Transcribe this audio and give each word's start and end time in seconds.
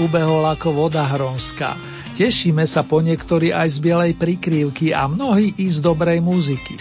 Ubehol 0.00 0.46
ako 0.46 0.86
voda 0.86 1.06
hronská. 1.06 1.78
Tešíme 2.14 2.62
sa 2.66 2.86
po 2.86 3.02
niektorí 3.02 3.50
aj 3.50 3.74
z 3.74 3.78
bielej 3.82 4.12
prikrývky 4.14 4.94
a 4.94 5.10
mnohí 5.10 5.54
i 5.58 5.66
z 5.66 5.82
dobrej 5.82 6.22
muziky. 6.22 6.78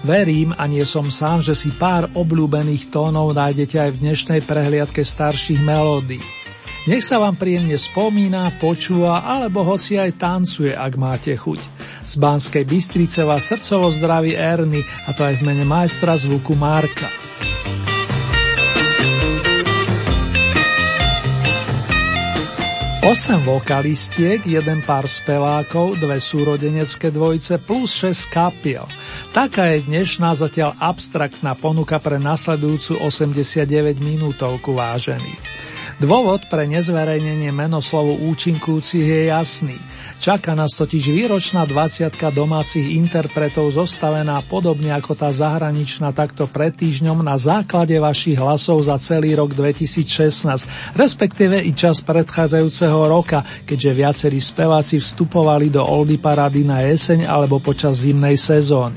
Verím, 0.00 0.56
a 0.56 0.64
nie 0.64 0.80
som 0.88 1.12
sám, 1.12 1.44
že 1.44 1.52
si 1.52 1.68
pár 1.68 2.08
obľúbených 2.16 2.88
tónov 2.88 3.36
nájdete 3.36 3.76
aj 3.76 3.90
v 3.92 4.00
dnešnej 4.08 4.40
prehliadke 4.48 5.04
starších 5.04 5.60
melódií. 5.60 6.24
Nech 6.88 7.04
sa 7.04 7.20
vám 7.20 7.36
príjemne 7.36 7.76
spomína, 7.76 8.56
počúva 8.56 9.20
alebo 9.20 9.60
hoci 9.60 10.00
aj 10.00 10.16
tancuje, 10.16 10.72
ak 10.72 10.96
máte 10.96 11.36
chuť. 11.36 11.60
Z 12.00 12.16
Banskej 12.16 12.64
Bystrice 12.64 13.28
vás 13.28 13.44
srdcovo 13.44 13.92
zdraví 13.92 14.32
Erny 14.32 14.80
a 15.04 15.12
to 15.12 15.28
aj 15.28 15.44
v 15.44 15.44
mene 15.44 15.68
majstra 15.68 16.16
zvuku 16.16 16.56
Marka. 16.56 17.12
8 23.00 23.48
vokalistiek, 23.48 24.44
jeden 24.44 24.84
pár 24.84 25.08
spevákov, 25.08 25.96
dve 25.96 26.20
súrodenecké 26.20 27.08
dvojice 27.08 27.56
plus 27.56 27.96
6 27.96 28.28
kapiel. 28.28 28.84
Taká 29.32 29.72
je 29.72 29.88
dnešná 29.88 30.36
zatiaľ 30.36 30.76
abstraktná 30.76 31.56
ponuka 31.56 31.96
pre 31.96 32.20
nasledujúcu 32.20 33.00
89 33.00 34.04
minútovku 34.04 34.76
vážený. 34.76 35.32
Dôvod 36.00 36.48
pre 36.48 36.64
nezverejnenie 36.64 37.52
menoslovu 37.52 38.24
účinkujúcich 38.32 39.04
je 39.04 39.20
jasný. 39.28 39.76
Čaká 40.16 40.56
nás 40.56 40.72
totiž 40.72 41.12
výročná 41.12 41.68
20 41.68 42.08
domácich 42.32 42.96
interpretov 42.96 43.68
zostavená 43.76 44.40
podobne 44.40 44.96
ako 44.96 45.12
tá 45.12 45.28
zahraničná 45.28 46.08
takto 46.16 46.48
pred 46.48 46.72
týždňom 46.72 47.20
na 47.20 47.36
základe 47.36 47.92
vašich 48.00 48.40
hlasov 48.40 48.80
za 48.88 48.96
celý 48.96 49.36
rok 49.36 49.52
2016, 49.52 50.96
respektíve 50.96 51.60
i 51.60 51.76
čas 51.76 52.00
predchádzajúceho 52.00 53.00
roka, 53.04 53.44
keďže 53.68 53.90
viacerí 53.92 54.40
speváci 54.40 55.04
vstupovali 55.04 55.68
do 55.68 55.84
Oldy 55.84 56.16
Parady 56.16 56.64
na 56.64 56.80
jeseň 56.80 57.28
alebo 57.28 57.60
počas 57.60 58.08
zimnej 58.08 58.40
sezóny. 58.40 58.96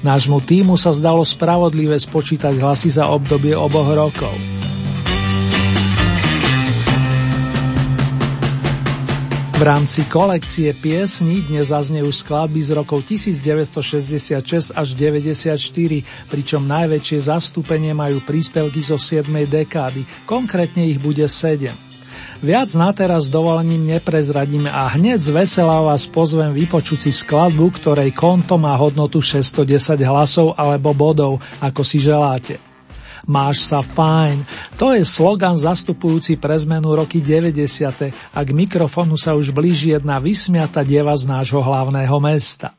Nášmu 0.00 0.40
týmu 0.40 0.80
sa 0.80 0.96
zdalo 0.96 1.28
spravodlivé 1.28 2.00
spočítať 2.00 2.56
hlasy 2.56 2.88
za 2.88 3.12
obdobie 3.12 3.52
oboch 3.52 3.92
rokov. 3.92 4.61
V 9.52 9.60
rámci 9.60 10.08
kolekcie 10.08 10.72
piesní 10.72 11.44
dnes 11.44 11.68
zaznejú 11.68 12.08
skladby 12.08 12.64
z 12.64 12.72
rokov 12.72 13.04
1966 13.04 14.72
až 14.72 14.88
94, 14.96 15.60
pričom 16.32 16.64
najväčšie 16.64 17.18
zastúpenie 17.28 17.92
majú 17.92 18.24
príspevky 18.24 18.80
zo 18.80 18.96
7. 18.96 19.28
dekády, 19.44 20.08
konkrétne 20.24 20.88
ich 20.88 20.96
bude 20.96 21.28
7. 21.28 21.68
Viac 22.42 22.72
na 22.74 22.90
teraz 22.96 23.28
dovolením 23.28 23.92
neprezradíme 23.92 24.72
a 24.72 24.88
hneď 24.88 25.20
z 25.20 25.28
vás 25.62 26.08
pozvem 26.08 26.56
vypočuť 26.56 26.98
si 27.06 27.12
skladbu, 27.12 27.76
ktorej 27.76 28.10
konto 28.16 28.56
má 28.56 28.72
hodnotu 28.80 29.20
610 29.20 30.00
hlasov 30.00 30.56
alebo 30.56 30.96
bodov, 30.96 31.44
ako 31.60 31.84
si 31.84 32.00
želáte. 32.00 32.71
Máš 33.26 33.66
sa 33.66 33.84
fajn. 33.84 34.42
To 34.78 34.94
je 34.94 35.02
slogan 35.06 35.54
zastupujúci 35.54 36.38
pre 36.38 36.58
zmenu 36.58 36.94
roky 36.94 37.22
90. 37.22 38.10
a 38.34 38.40
k 38.42 38.50
mikrofonu 38.50 39.14
sa 39.14 39.34
už 39.38 39.54
blíži 39.54 39.94
jedna 39.94 40.18
vysmiata 40.18 40.82
dieva 40.82 41.14
z 41.14 41.30
nášho 41.30 41.62
hlavného 41.62 42.16
mesta. 42.22 42.74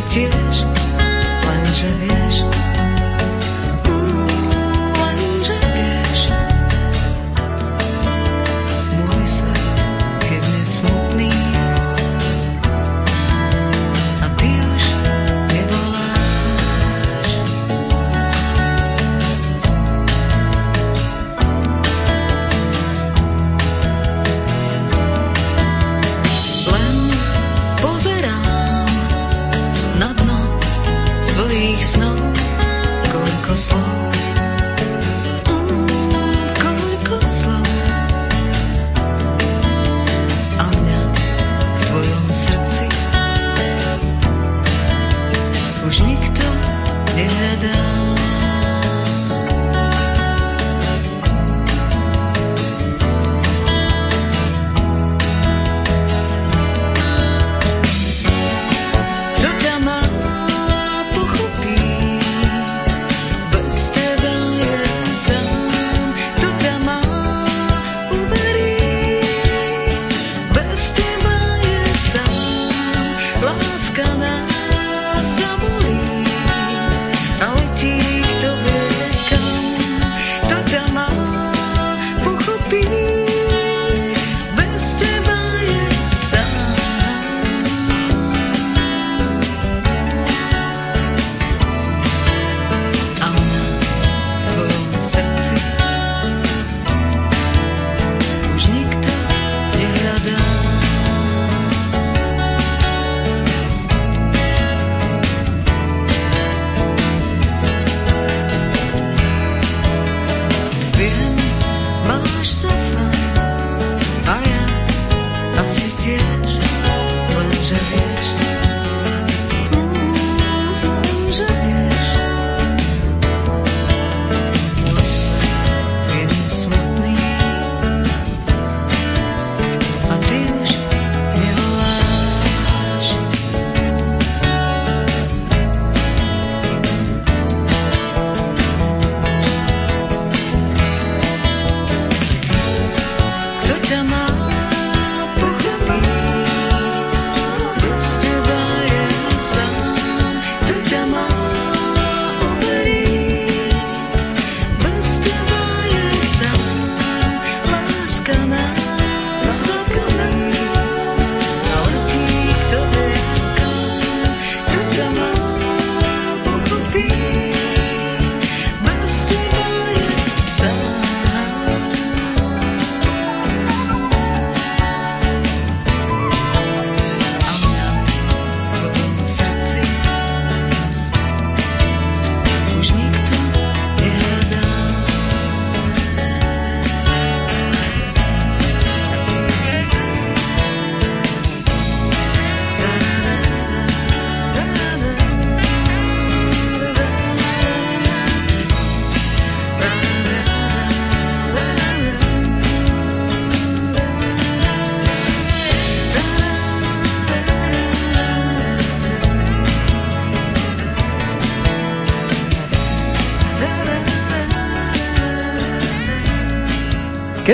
Svojich 0.00 0.32
snov 0.56 2.69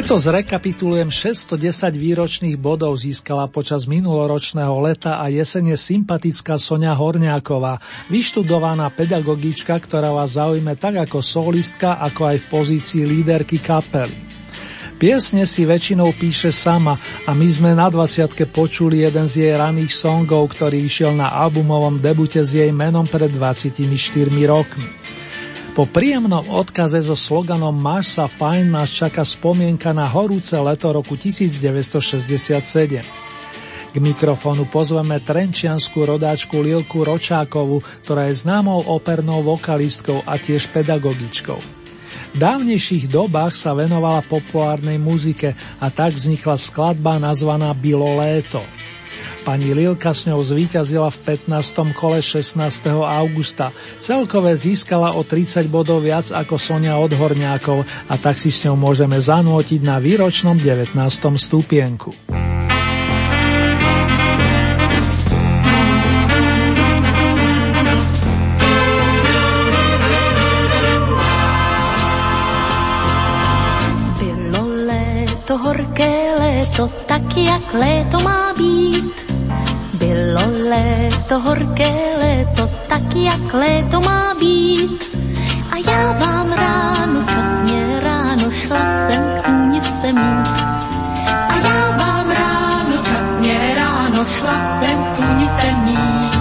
Keď 0.06 0.14
to 0.14 0.31
zrekapitulujem, 0.31 1.11
610 1.11 1.58
výročných 1.99 2.55
bodov 2.55 2.94
získala 2.94 3.50
počas 3.50 3.91
minuloročného 3.91 4.79
leta 4.79 5.19
a 5.19 5.26
jesene 5.26 5.75
sympatická 5.75 6.62
Sonia 6.62 6.94
Horňáková, 6.94 7.82
vyštudovaná 8.06 8.87
pedagogička, 8.94 9.75
ktorá 9.75 10.14
vás 10.14 10.38
zaujme 10.38 10.79
tak 10.79 11.03
ako 11.03 11.26
solistka, 11.26 11.99
ako 11.99 12.23
aj 12.23 12.37
v 12.38 12.47
pozícii 12.47 13.03
líderky 13.03 13.58
kapely. 13.58 14.14
Piesne 14.94 15.43
si 15.43 15.67
väčšinou 15.67 16.14
píše 16.14 16.55
sama 16.55 17.02
a 17.26 17.35
my 17.35 17.49
sme 17.50 17.75
na 17.75 17.91
20 17.91 18.31
počuli 18.55 19.02
jeden 19.02 19.26
z 19.26 19.43
jej 19.43 19.55
raných 19.59 19.91
songov, 19.91 20.55
ktorý 20.55 20.87
išiel 20.87 21.19
na 21.19 21.35
albumovom 21.35 21.99
debute 21.99 22.47
s 22.47 22.55
jej 22.55 22.70
menom 22.70 23.11
pred 23.11 23.35
24 23.35 23.82
rokmi. 24.47 25.06
Po 25.76 25.84
príjemnom 25.84 26.49
odkaze 26.56 27.05
so 27.05 27.12
sloganom 27.12 27.76
Máš 27.76 28.17
sa 28.17 28.25
fajn 28.32 28.73
nás 28.73 28.88
čaká 28.88 29.20
spomienka 29.28 29.93
na 29.93 30.08
horúce 30.08 30.56
leto 30.56 30.88
roku 30.88 31.20
1967. 31.20 33.05
K 33.93 33.96
mikrofónu 34.00 34.64
pozveme 34.73 35.20
trenčianskú 35.20 36.08
rodáčku 36.08 36.64
Lilku 36.64 37.05
Ročákovu, 37.05 37.84
ktorá 38.08 38.32
je 38.32 38.40
známou 38.40 38.88
opernou 38.88 39.44
vokalistkou 39.44 40.25
a 40.25 40.40
tiež 40.40 40.73
pedagogičkou. 40.73 41.61
V 42.32 42.37
dávnejších 42.40 43.12
dobách 43.12 43.52
sa 43.52 43.76
venovala 43.76 44.25
populárnej 44.25 44.96
muzike 44.96 45.52
a 45.76 45.93
tak 45.93 46.17
vznikla 46.17 46.56
skladba 46.56 47.20
nazvaná 47.20 47.76
Bilo 47.76 48.17
léto. 48.17 48.64
Pani 49.46 49.78
Lilka 49.78 50.10
s 50.10 50.26
ňou 50.26 50.43
zvíťazila 50.43 51.06
v 51.06 51.38
15. 51.46 51.94
kole 51.94 52.19
16. 52.19 52.58
augusta. 52.98 53.70
Celkové 54.02 54.58
získala 54.58 55.14
o 55.14 55.22
30 55.22 55.70
bodov 55.70 56.02
viac 56.02 56.34
ako 56.34 56.58
Sonia 56.58 56.98
od 56.98 57.14
Horňákov 57.14 57.87
a 58.10 58.14
tak 58.19 58.43
si 58.43 58.50
s 58.50 58.66
ňou 58.66 58.75
môžeme 58.75 59.22
zanútiť 59.22 59.87
na 59.87 60.02
výročnom 60.02 60.58
19. 60.58 60.98
stupienku. 61.38 62.10
Bylo 74.19 74.62
léto, 74.90 75.54
horké 75.54 76.34
léto, 76.34 76.90
tak 77.06 77.31
jak 77.38 77.70
léto 77.70 78.19
má 78.26 78.36
léto, 81.26 81.38
horké 81.40 81.93
léto, 82.23 82.70
tak 82.88 83.02
jak 83.14 83.55
léto 83.55 84.00
má 84.00 84.34
být. 84.40 85.17
A 85.70 85.90
já 85.90 86.12
vám 86.12 86.52
ráno, 86.52 87.23
časně 87.23 88.00
ráno, 88.05 88.50
šla 88.50 88.78
jsem 88.78 89.23
k 89.37 89.46
tůnice 89.46 90.06
mít. 90.12 90.49
A 91.49 91.56
já 91.64 91.96
vám 91.96 92.31
ráno, 92.31 92.96
časně 92.96 93.75
ráno, 93.75 94.25
šla 94.25 94.78
jsem 94.78 95.05
k 95.05 95.17
tůnice 95.17 95.73
mít. 95.84 96.37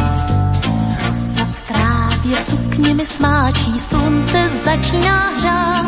Rosa 1.07 1.45
v 1.45 1.67
trávě 1.67 2.43
sukně 2.43 2.93
mi 2.93 3.05
smáčí, 3.05 3.79
slunce 3.79 4.49
začíná 4.65 5.27
hřát. 5.37 5.85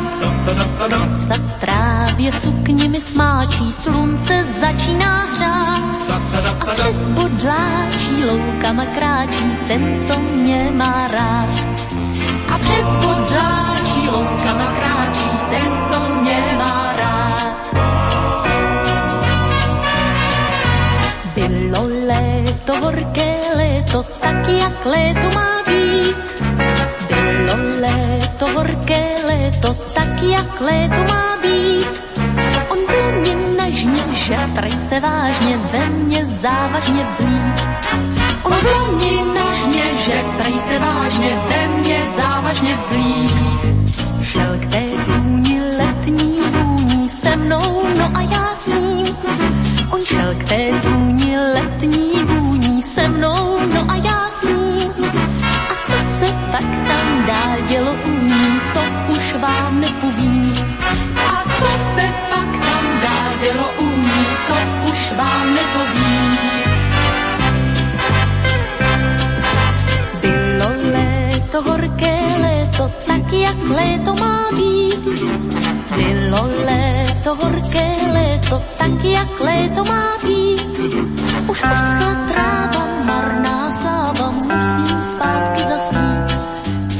Rosa 0.89 1.33
v 1.33 1.53
trávě 1.53 2.31
sukně 2.31 2.89
mi 2.89 3.01
smáčí, 3.01 3.71
slunce 3.71 4.45
začíná 4.59 5.25
hřát. 5.25 5.77
A 6.59 6.65
přes 6.65 7.09
bodláčí 7.09 8.06
loukama 8.25 8.85
kráčí 8.85 9.57
ten, 9.67 9.99
co 10.07 10.19
mě 10.19 10.71
má 10.73 11.07
rád. 11.07 11.49
A 12.47 12.57
přes 12.57 12.85
bodláčí 12.85 14.07
loukama 14.07 14.65
kráčí 14.80 15.30
ten, 15.49 15.71
co 15.92 16.21
mě 16.21 16.56
má 16.57 16.94
rád. 16.95 17.77
Bylo 21.35 21.87
léto, 22.07 22.73
horké 22.83 23.39
léto, 23.56 24.03
tak 24.19 24.47
jak 24.47 24.85
léto 24.85 25.35
má 25.35 25.63
být. 25.68 26.44
Bylo 27.07 27.56
léto, 27.81 28.47
horké 28.56 29.15
léto, 29.27 29.73
tak 29.94 30.23
jak 30.23 30.61
léto 30.61 31.13
má 31.13 31.37
být. 31.42 32.06
Se 34.89 34.99
vážně 34.99 35.57
ve 35.57 35.89
mně 35.89 36.25
závažně 36.25 37.03
vzlít. 37.03 37.67
On 38.44 38.53
byl 38.61 38.91
mě 38.91 39.11
nežně, 39.33 39.95
že 40.06 40.23
prej 40.37 40.59
se 40.59 40.85
vážně 40.85 41.35
ve 41.49 41.67
mně 41.67 42.01
závažně 42.17 42.75
vzlít. 42.75 43.87
Šel 44.21 44.57
k 44.59 44.71
té 44.71 44.83
důni 45.07 45.61
letní 45.77 46.39
vůní 46.51 47.09
se 47.09 47.35
mnou, 47.35 47.83
no 47.97 48.11
a 48.13 48.21
já 48.21 48.56
s 48.56 48.67
ním. 48.67 49.17
On 49.91 50.06
šel 50.06 50.35
k 50.39 50.44
té 50.44 50.71
důni 50.83 51.37
letní 51.39 52.11
vůní 52.25 52.83
se 52.83 53.07
mnou, 53.07 53.59
no 53.73 53.85
a 53.87 53.95
já 53.95 54.31
s 54.31 54.44
ním. 54.44 54.94
A 55.69 55.73
co 55.85 55.94
se 55.94 56.31
tak 56.51 56.87
tam 56.87 57.25
dál 57.27 57.57
dělo 57.67 57.94
u 57.94 58.17
léto 73.77 74.15
má 74.15 74.43
být. 74.57 75.05
Bylo 75.95 76.41
léto, 76.65 77.35
horké 77.43 77.95
léto, 78.13 78.61
tak 78.77 79.03
jak 79.03 79.39
léto 79.39 79.85
má 79.85 80.07
být. 80.23 80.79
Už 81.47 81.63
uschla 81.63 82.11
tráva, 82.29 82.83
marná 83.05 83.71
sáva, 83.71 84.31
musím 84.31 85.03
zpátky 85.03 85.61
zasít. 85.71 86.27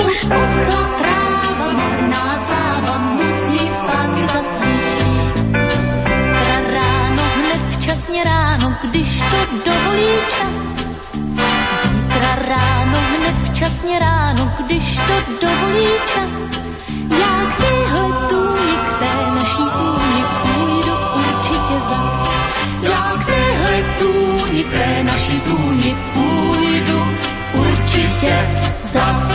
Už 0.08 0.24
uschla 0.24 0.82
tráva, 1.00 1.68
marná 1.74 2.40
sáva, 2.48 2.98
musím 2.98 3.74
zpátky 3.82 4.24
zasít. 4.34 5.38
Zítra 5.98 6.58
ráno, 6.74 7.24
hned 7.38 7.62
včasně 7.72 8.24
ráno, 8.24 8.76
když 8.84 9.22
to 9.32 9.40
dovolí 9.66 10.14
čas. 10.30 10.58
Zítra 11.92 12.36
ráno, 12.36 12.98
hned 13.18 13.36
včasně 13.50 14.00
ráno, 14.00 14.52
když 14.66 14.96
to 14.96 15.16
dovolí 15.42 15.88
čas. 16.14 16.47
K 24.58 24.70
té 24.70 25.04
naší 25.04 25.40
tůni 25.40 25.96
půjdu 26.14 27.06
určitě 27.54 28.50
zas. 28.94 29.27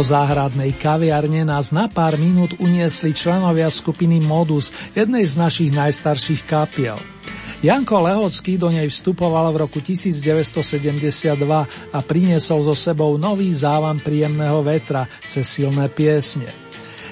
Do 0.00 0.08
záhradnej 0.16 0.72
kaviarne 0.80 1.44
nás 1.44 1.76
na 1.76 1.84
pár 1.84 2.16
minút 2.16 2.56
uniesli 2.56 3.12
členovia 3.12 3.68
skupiny 3.68 4.16
Modus, 4.16 4.72
jednej 4.96 5.28
z 5.28 5.36
našich 5.36 5.68
najstarších 5.76 6.48
kapiel. 6.48 6.96
Janko 7.60 8.08
Lehocký 8.08 8.56
do 8.56 8.72
nej 8.72 8.88
vstupoval 8.88 9.52
v 9.52 9.68
roku 9.68 9.84
1972 9.84 11.36
a 11.92 11.98
priniesol 12.00 12.64
so 12.64 12.72
sebou 12.72 13.20
nový 13.20 13.52
závan 13.52 14.00
príjemného 14.00 14.64
vetra 14.64 15.04
cez 15.20 15.44
silné 15.44 15.92
piesne. 15.92 16.48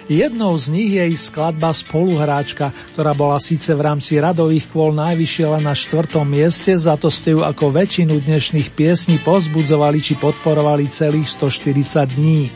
Jednou 0.08 0.56
z 0.56 0.72
nich 0.72 0.96
je 0.96 1.12
ich 1.12 1.20
skladba 1.20 1.76
Spoluhráčka, 1.76 2.72
ktorá 2.96 3.12
bola 3.12 3.36
síce 3.36 3.68
v 3.76 3.84
rámci 3.84 4.16
radových 4.16 4.64
kvôl 4.72 4.96
najvyššie 4.96 5.44
len 5.44 5.68
na 5.68 5.76
štvrtom 5.76 6.24
mieste, 6.24 6.72
za 6.72 6.96
to 6.96 7.12
ste 7.12 7.36
ju 7.36 7.44
ako 7.44 7.68
väčšinu 7.68 8.16
dnešných 8.24 8.72
piesní 8.72 9.20
pozbudzovali 9.20 10.00
či 10.00 10.16
podporovali 10.16 10.88
celých 10.88 11.28
140 11.36 12.16
dní. 12.16 12.48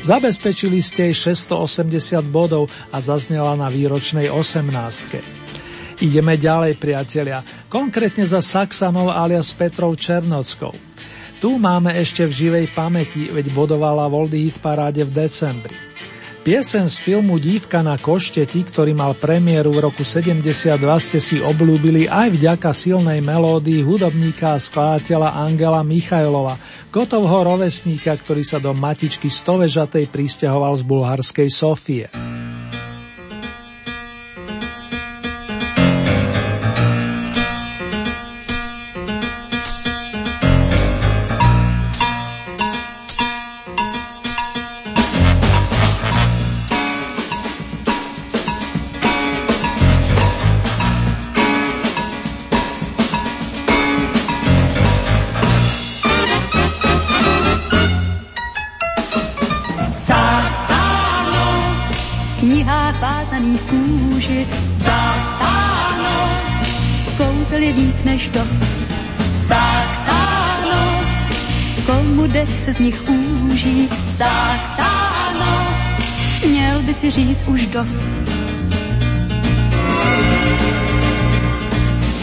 Zabezpečili 0.00 0.80
ste 0.80 1.12
jej 1.12 1.36
680 1.36 2.24
bodov 2.32 2.72
a 2.88 3.04
zaznela 3.04 3.52
na 3.52 3.68
výročnej 3.68 4.32
18. 4.32 6.00
Ideme 6.00 6.40
ďalej, 6.40 6.80
priatelia, 6.80 7.44
konkrétne 7.68 8.24
za 8.24 8.40
Saxanov 8.40 9.12
alias 9.12 9.52
Petrov 9.52 9.92
Černockou. 10.00 10.72
Tu 11.44 11.52
máme 11.60 11.92
ešte 11.92 12.24
v 12.24 12.32
živej 12.32 12.66
pamäti, 12.72 13.28
veď 13.28 13.52
bodovala 13.52 14.08
Voldy 14.08 14.48
Hit 14.48 14.64
paráde 14.64 15.04
v 15.04 15.12
decembri. 15.12 15.89
Piesen 16.40 16.88
z 16.88 16.96
filmu 17.04 17.36
Dívka 17.36 17.84
na 17.84 18.00
košteti, 18.00 18.64
ktorý 18.64 18.96
mal 18.96 19.12
premiéru 19.12 19.76
v 19.76 19.84
roku 19.84 20.08
72, 20.08 20.80
ste 20.96 21.20
si 21.20 21.36
obľúbili 21.36 22.08
aj 22.08 22.32
vďaka 22.32 22.72
silnej 22.72 23.20
melódii 23.20 23.84
hudobníka 23.84 24.56
a 24.56 24.62
skladateľa 24.62 25.36
Angela 25.36 25.84
Michajlova, 25.84 26.56
Gotovho 26.88 27.44
rovesníka, 27.44 28.16
ktorý 28.16 28.40
sa 28.40 28.56
do 28.56 28.72
matičky 28.72 29.28
stovežatej 29.28 30.08
pristahoval 30.08 30.80
z 30.80 30.82
bulharskej 30.88 31.48
Sofie. 31.52 32.08
Říct 77.10 77.48
už 77.48 77.66
dost. 77.66 78.04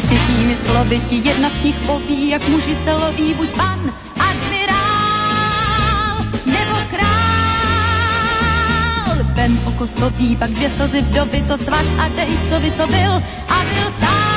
Cizími 0.07 0.55
slovy 0.55 0.99
ti 1.09 1.15
jedna 1.15 1.49
z 1.49 1.61
nich 1.61 1.75
poví, 1.85 2.29
jak 2.29 2.47
muži 2.47 2.75
se 2.75 2.93
loví, 2.93 3.33
buď 3.33 3.49
pan, 3.57 3.79
admirál 4.19 6.17
nebo 6.45 6.75
král. 6.89 7.17
Vem 9.33 9.59
oko 9.65 9.87
sobí, 9.87 10.35
pak 10.35 10.49
dvě 10.49 10.69
slzy 10.69 11.01
vdovy, 11.01 11.43
to 11.47 11.57
svaž 11.57 11.87
a 11.99 12.07
dej, 12.07 12.37
by, 12.61 12.71
co 12.71 12.87
byl, 12.87 13.13
a 13.49 13.63
byl 13.73 13.93
sám. 13.99 14.27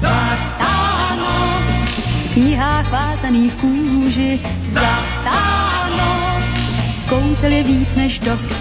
Zapsáno 0.00 0.24
v 0.24 0.27
knihách 2.38 2.90
vázaných 2.90 3.54
kůži, 3.54 4.40
zapsáno 4.64 6.38
kouzel 7.08 7.52
je 7.52 7.62
víc 7.62 7.94
než 7.96 8.18
dost. 8.18 8.52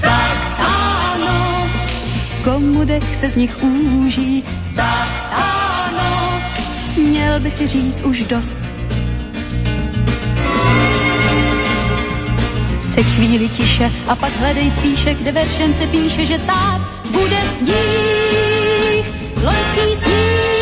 Saxáno, 0.00 1.68
komu 2.44 2.84
dech 2.84 3.16
se 3.16 3.28
z 3.28 3.34
nich 3.34 3.62
úží. 3.62 4.44
Saxáno, 4.74 6.40
měl 6.96 7.40
by 7.40 7.50
si 7.50 7.66
říct 7.66 8.00
už 8.00 8.22
dost. 8.22 8.58
Se 12.80 13.02
chvíli 13.02 13.48
tiše 13.48 13.92
a 14.08 14.16
pak 14.16 14.36
hledej 14.36 14.70
spíše, 14.70 15.14
kde 15.14 15.32
veršem 15.32 15.74
se 15.74 15.86
píše, 15.86 16.26
že 16.26 16.38
tak 16.38 16.80
bude 17.12 17.42
sníh, 17.56 19.04
loňský 19.42 19.96
sníh. 19.96 20.53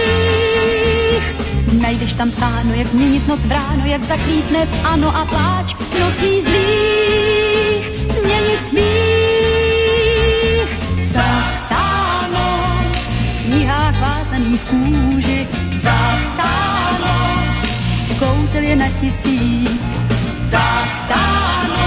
Najdeš 1.93 2.15
tam 2.15 2.33
cáno, 2.33 2.75
jak 2.75 2.87
změnit 2.87 3.29
noc 3.29 3.45
bráno, 3.45 3.85
jak 3.85 4.03
zaklítne 4.03 4.67
v 4.67 4.85
ano 4.85 5.17
a 5.17 5.25
pláč 5.29 5.77
nocí 6.01 6.43
zlých, 6.43 7.85
změnit 8.17 8.61
smích. 8.65 10.69
Zapsáno, 11.13 12.49
v 12.93 13.45
knihách 13.45 14.01
vázaných 14.01 14.61
v 14.61 14.71
kůži, 14.71 15.49
zapsáno, 15.83 17.15
kouzel 18.19 18.63
je 18.63 18.77
na 18.77 18.89
tisíc. 18.89 19.81
Zapsáno, 20.49 21.85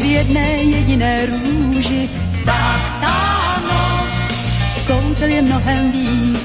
v 0.00 0.04
jedné 0.04 0.48
jediné 0.48 1.26
růži, 1.26 2.10
zapsáno, 2.44 4.06
kouzel 4.86 5.28
je 5.28 5.42
mnohem 5.42 5.92
víc. 5.92 6.41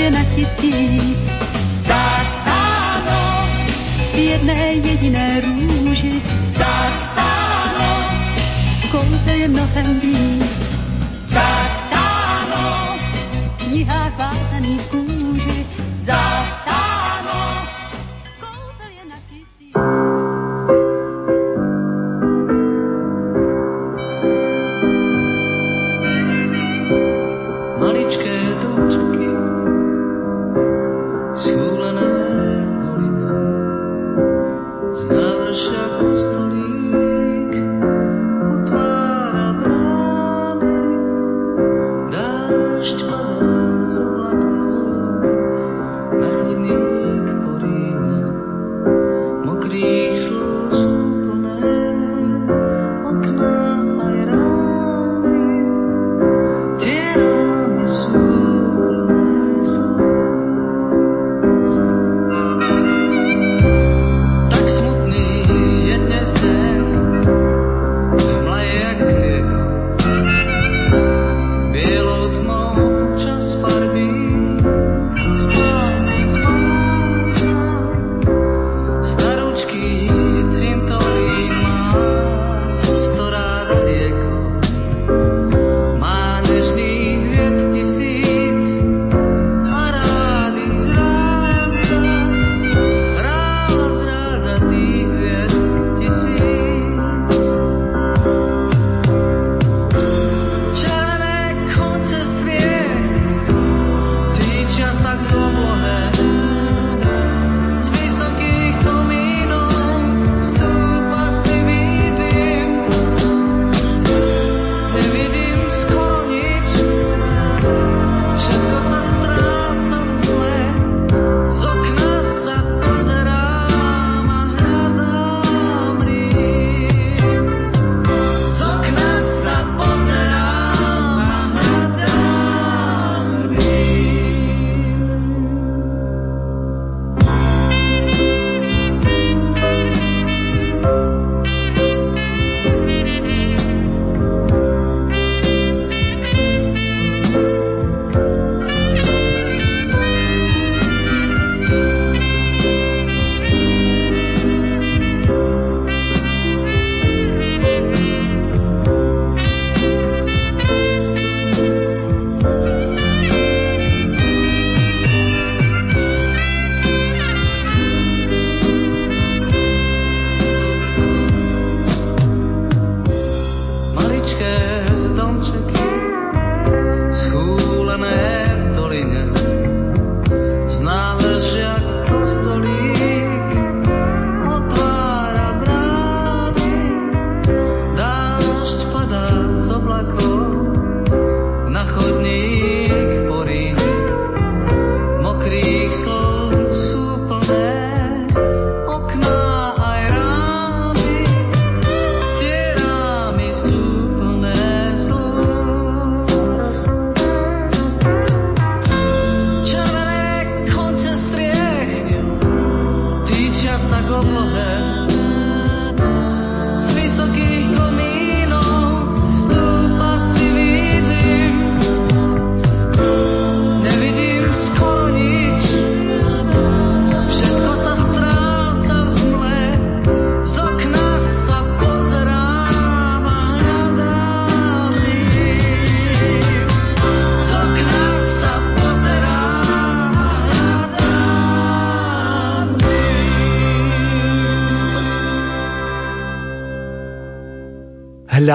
Je 0.00 0.10
na 0.10 0.24
tisíc. 0.24 1.18
Zapsáno, 1.84 3.22
v 4.14 4.18
jedné 4.18 4.72
jediné 4.72 5.40
růži. 5.40 6.22
Zapsáno, 6.44 7.90
kouzel 8.90 9.34
je 9.34 9.48
mnohem 9.48 10.00
víc. 10.00 10.52
Zapsáno, 11.28 12.96
v 13.58 13.64
knihách 13.64 14.18
vázaných 14.18 14.82
kůži 14.82 15.09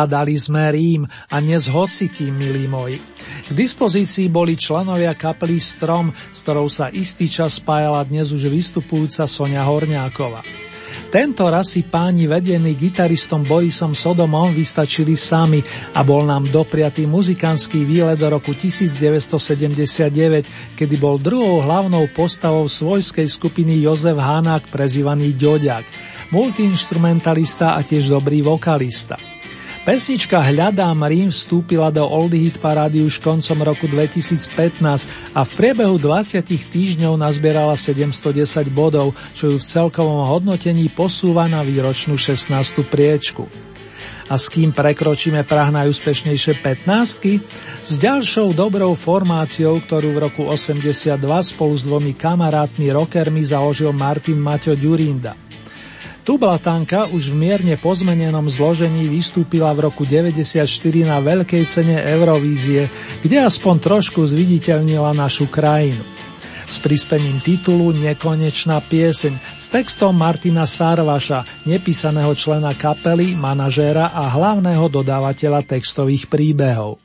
Hľadali 0.05 0.37
sme 0.37 0.69
Rím 0.69 1.09
a 1.33 1.41
dnes 1.41 1.65
hocikým, 1.65 2.37
milí 2.37 2.69
moji. 2.69 3.01
K 3.49 3.51
dispozícii 3.57 4.29
boli 4.29 4.53
členovia 4.53 5.17
kapely 5.17 5.57
Strom, 5.57 6.13
s 6.13 6.45
ktorou 6.45 6.69
sa 6.69 6.93
istý 6.93 7.25
čas 7.25 7.57
spájala 7.57 8.05
dnes 8.05 8.29
už 8.29 8.53
vystupujúca 8.53 9.25
Sonia 9.25 9.65
Horňáková. 9.65 10.45
Tento 11.09 11.49
raz 11.49 11.73
si 11.73 11.81
páni 11.81 12.29
vedení 12.29 12.77
gitaristom 12.77 13.49
Borisom 13.49 13.97
Sodomom 13.97 14.53
vystačili 14.53 15.17
sami 15.17 15.65
a 15.97 16.05
bol 16.05 16.21
nám 16.21 16.53
dopriatý 16.53 17.09
muzikantský 17.09 17.81
výlet 17.81 18.21
do 18.21 18.29
roku 18.29 18.53
1979, 18.53 20.77
kedy 20.77 20.95
bol 21.01 21.17
druhou 21.17 21.65
hlavnou 21.65 22.05
postavou 22.13 22.69
svojskej 22.69 23.25
skupiny 23.25 23.81
Jozef 23.81 24.21
Hanák, 24.21 24.69
prezývaný 24.69 25.33
Ďoďak, 25.33 25.89
multiinstrumentalista 26.29 27.73
a 27.73 27.81
tiež 27.81 28.13
dobrý 28.13 28.45
vokalista. 28.45 29.24
Pesnička 29.85 30.41
Hľadám 30.41 31.05
Rím 31.05 31.29
vstúpila 31.29 31.93
do 31.93 32.01
Oldie 32.09 32.49
Hit 32.49 32.57
parády 32.57 33.05
už 33.05 33.21
koncom 33.21 33.61
roku 33.61 33.85
2015 33.85 34.81
a 35.37 35.45
v 35.45 35.51
priebehu 35.53 36.01
20 36.01 36.41
týždňov 36.41 37.13
nazbierala 37.13 37.77
710 37.77 38.33
bodov, 38.73 39.13
čo 39.37 39.53
ju 39.53 39.61
v 39.61 39.69
celkovom 39.69 40.25
hodnotení 40.25 40.89
posúva 40.89 41.45
na 41.45 41.61
výročnú 41.61 42.17
16. 42.17 42.49
priečku. 42.89 43.45
A 44.25 44.41
s 44.41 44.49
kým 44.49 44.73
prekročíme 44.73 45.45
prah 45.45 45.69
najúspešnejšie 45.69 46.65
15 46.65 47.85
S 47.85 47.93
ďalšou 48.01 48.57
dobrou 48.57 48.97
formáciou, 48.97 49.85
ktorú 49.85 50.17
v 50.17 50.21
roku 50.25 50.49
82 50.49 51.13
spolu 51.45 51.73
s 51.77 51.85
dvomi 51.85 52.17
kamarátmi 52.17 52.89
rockermi 52.89 53.45
založil 53.45 53.93
Martin 53.93 54.41
Maťo 54.41 54.73
Ďurinda. 54.73 55.44
Tublatanka 56.25 57.05
už 57.13 57.29
v 57.29 57.38
mierne 57.38 57.77
pozmenenom 57.77 58.49
zložení 58.49 59.05
vystúpila 59.05 59.69
v 59.77 59.85
roku 59.85 60.09
94 60.09 60.65
na 61.05 61.21
veľkej 61.21 61.63
cene 61.69 62.01
Eurovízie, 62.01 62.89
kde 63.21 63.45
aspoň 63.45 63.75
trošku 63.77 64.25
zviditeľnila 64.25 65.13
našu 65.13 65.45
krajinu. 65.45 66.01
S 66.65 66.81
prispením 66.81 67.38
titulu 67.45 67.93
Nekonečná 67.93 68.81
pieseň 68.81 69.38
s 69.38 69.69
textom 69.69 70.17
Martina 70.17 70.65
Sarvaša, 70.65 71.45
nepísaného 71.69 72.33
člena 72.33 72.73
kapely, 72.73 73.38
manažéra 73.38 74.09
a 74.09 74.25
hlavného 74.25 74.89
dodávateľa 74.89 75.61
textových 75.61 76.25
príbehov. 76.25 77.04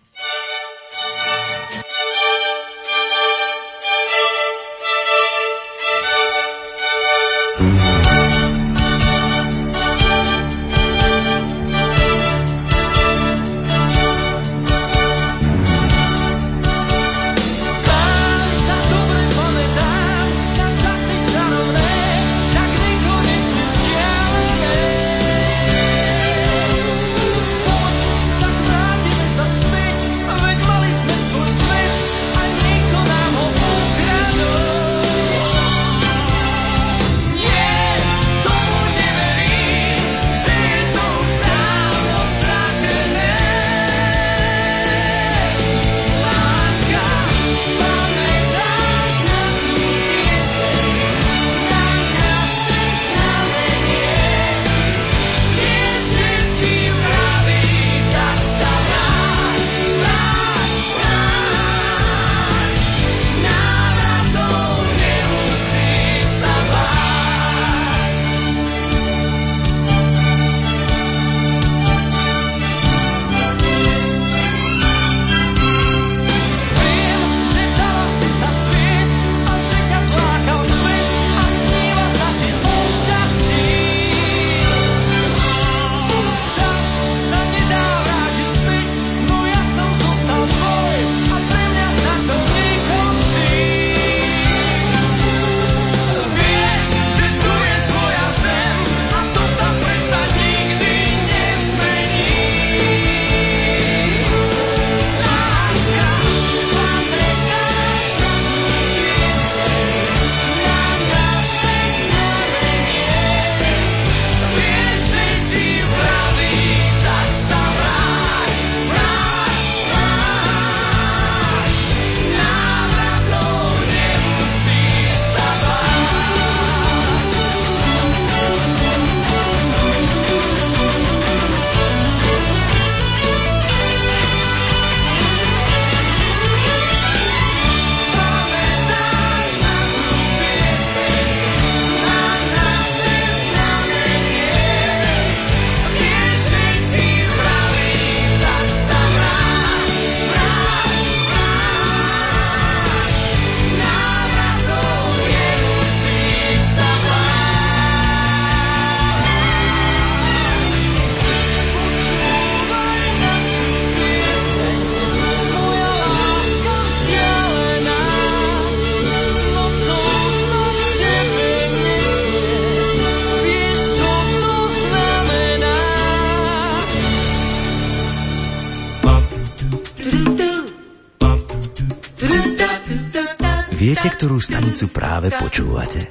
Stanicu 184.37 184.93
práve 184.93 185.33
počúvate. 185.33 186.05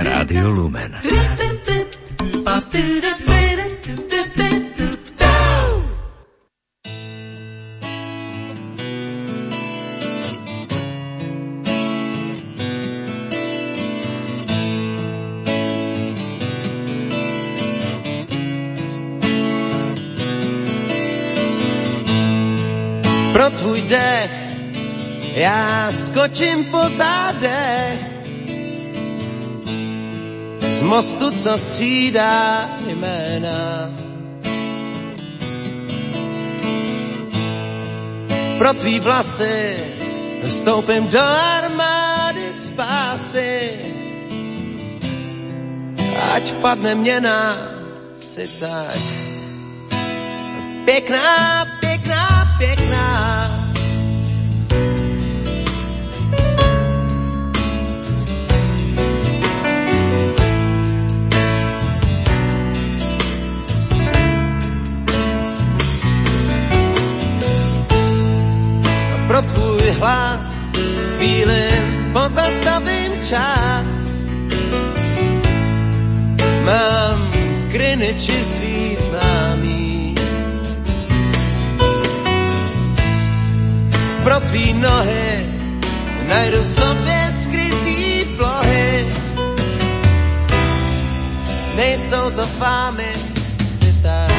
Rádio 0.00 0.48
Lumen. 0.48 0.96
Pro 23.36 23.50
tvůj 23.50 23.80
dech 23.82 24.45
Já 25.36 25.92
skočím 25.92 26.64
po 26.64 26.88
zádech, 26.88 28.00
mostu, 30.82 31.30
co 31.30 31.58
střídá 31.58 32.70
jména. 32.86 33.90
Pro 38.58 38.74
tvý 38.74 39.00
vlasy 39.00 39.76
vstoupím 40.44 41.08
do 41.08 41.20
armády 41.20 42.52
spásy. 42.52 43.70
Ať 46.34 46.52
padne 46.52 46.94
měna, 46.94 47.58
si 48.18 48.60
tak 48.60 48.96
pěkná, 50.84 51.66
pěkná, 51.80 52.54
pěkná. 52.58 52.85
Chvíli 71.26 71.66
pozastavím 72.12 73.12
čas. 73.26 74.04
Mám 76.62 77.18
v 77.58 77.64
kryniči 77.72 78.38
svých 78.44 78.98
známý. 79.10 80.14
Pro 84.22 84.40
tvý 84.40 84.72
nohy 84.78 85.30
najdu 86.30 86.62
v 86.62 86.66
sobě 86.66 87.20
skrytý 87.30 88.24
plohy. 88.38 89.06
Nejsou 91.76 92.30
to 92.30 92.46
fámy, 92.46 93.10
si 93.66 93.90
tak 94.02 94.30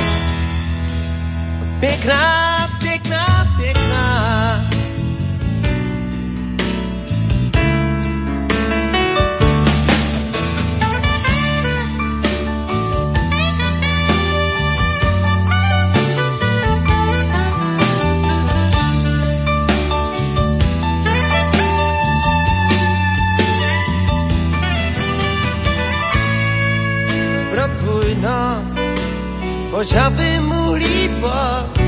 požavy 29.78 30.40
mu 30.42 30.74
líbos. 30.74 31.86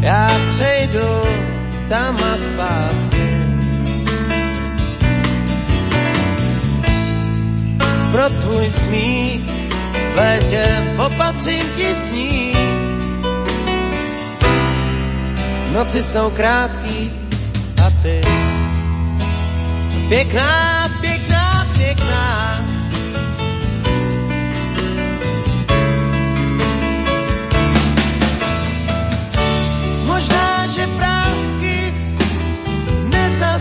Já 0.00 0.30
přejdu 0.50 1.10
tam 1.88 2.16
a 2.32 2.36
zpátky. 2.36 3.26
Pro 8.12 8.30
tvůj 8.40 8.70
smích 8.70 9.40
v 10.14 10.16
létě 10.16 10.64
opatřím 11.06 11.66
ti 11.76 11.94
sní. 11.94 12.52
Noci 15.72 16.02
jsou 16.02 16.30
krátký 16.30 17.10
a 17.86 17.90
ty 18.02 18.20
pěkná, 20.08 20.65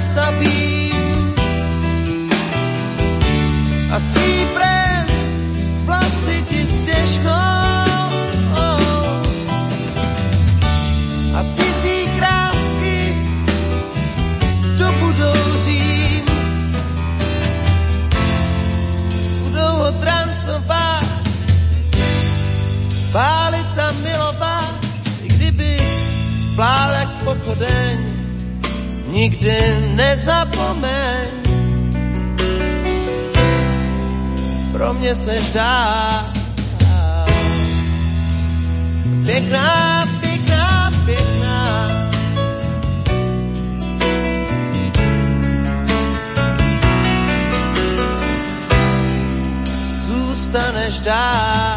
nezastavím 0.05 1.35
a 3.91 3.99
stříbrem 3.99 5.05
vlasy 5.85 6.43
ti 6.49 6.67
stěžkou 6.67 7.31
a 11.35 11.43
cizí 11.51 12.07
krásky 12.17 13.15
dobudou 14.77 15.57
řím. 15.63 16.25
Budou 19.43 19.75
ho 19.77 19.91
drancovat, 19.91 21.05
pálit 23.11 23.65
milovat, 24.03 24.75
i 25.23 25.27
kdyby 25.27 25.79
splál 26.51 26.91
jak 26.91 27.09
pochodeň, 27.09 28.04
nikdy 29.15 29.55
nezapomeň. 29.95 31.27
Pro 34.71 34.93
mě 34.93 35.15
se 35.15 35.39
dá 35.53 36.33
pěkná, 39.25 40.05
pěkná, 40.21 40.91
pěkná. 41.05 41.89
Zůstaneš 50.07 50.99
dál. 50.99 51.75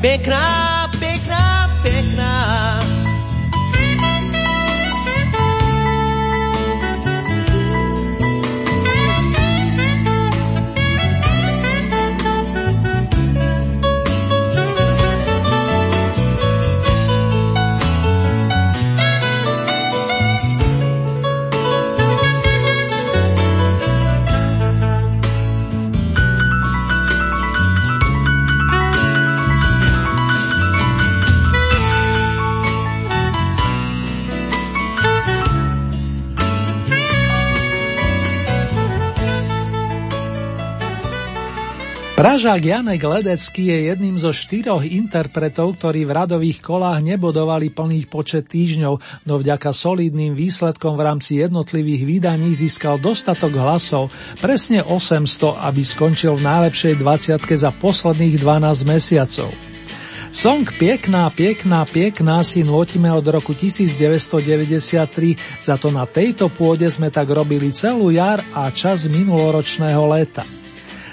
Pěkná, 0.00 0.69
Pražák 42.30 42.62
Janek 42.62 43.02
Ledecký 43.02 43.74
je 43.74 43.90
jedným 43.90 44.14
zo 44.14 44.30
štyroch 44.30 44.86
interpretov, 44.86 45.74
ktorí 45.82 46.06
v 46.06 46.14
radových 46.14 46.62
kolách 46.62 47.02
nebodovali 47.02 47.74
plný 47.74 48.06
počet 48.06 48.46
týždňov, 48.46 49.26
no 49.26 49.34
vďaka 49.34 49.74
solidným 49.74 50.38
výsledkom 50.38 50.94
v 50.94 51.10
rámci 51.10 51.42
jednotlivých 51.42 52.06
vydaní 52.06 52.54
získal 52.54 53.02
dostatok 53.02 53.58
hlasov, 53.58 54.14
presne 54.38 54.78
800, 54.78 55.58
aby 55.58 55.82
skončil 55.82 56.38
v 56.38 56.46
najlepšej 56.46 57.02
20 57.02 57.50
za 57.50 57.74
posledných 57.74 58.38
12 58.38 58.86
mesiacov. 58.86 59.50
Song 60.30 60.62
Piekná, 60.62 61.34
piekná, 61.34 61.82
piekná 61.82 62.46
si 62.46 62.62
nôtime 62.62 63.10
od 63.10 63.26
roku 63.26 63.58
1993, 63.58 65.34
za 65.58 65.74
to 65.74 65.90
na 65.90 66.06
tejto 66.06 66.46
pôde 66.46 66.86
sme 66.94 67.10
tak 67.10 67.26
robili 67.26 67.74
celú 67.74 68.14
jar 68.14 68.38
a 68.54 68.70
čas 68.70 69.10
minuloročného 69.10 70.06
leta. 70.06 70.59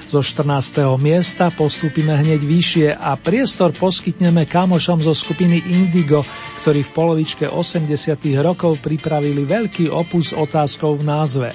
Zo 0.07 0.23
14. 0.23 0.87
miesta 0.95 1.51
postúpime 1.51 2.15
hneď 2.15 2.39
vyššie 2.39 2.87
a 2.95 3.19
priestor 3.19 3.75
poskytneme 3.75 4.47
kamošom 4.47 5.03
zo 5.03 5.11
skupiny 5.11 5.59
Indigo, 5.67 6.23
ktorí 6.63 6.87
v 6.87 6.93
polovičke 6.95 7.51
80. 7.51 8.15
rokov 8.39 8.79
pripravili 8.79 9.43
veľký 9.43 9.91
opus 9.91 10.31
s 10.31 10.37
otázkou 10.39 10.95
v 10.95 11.11
názve. 11.11 11.49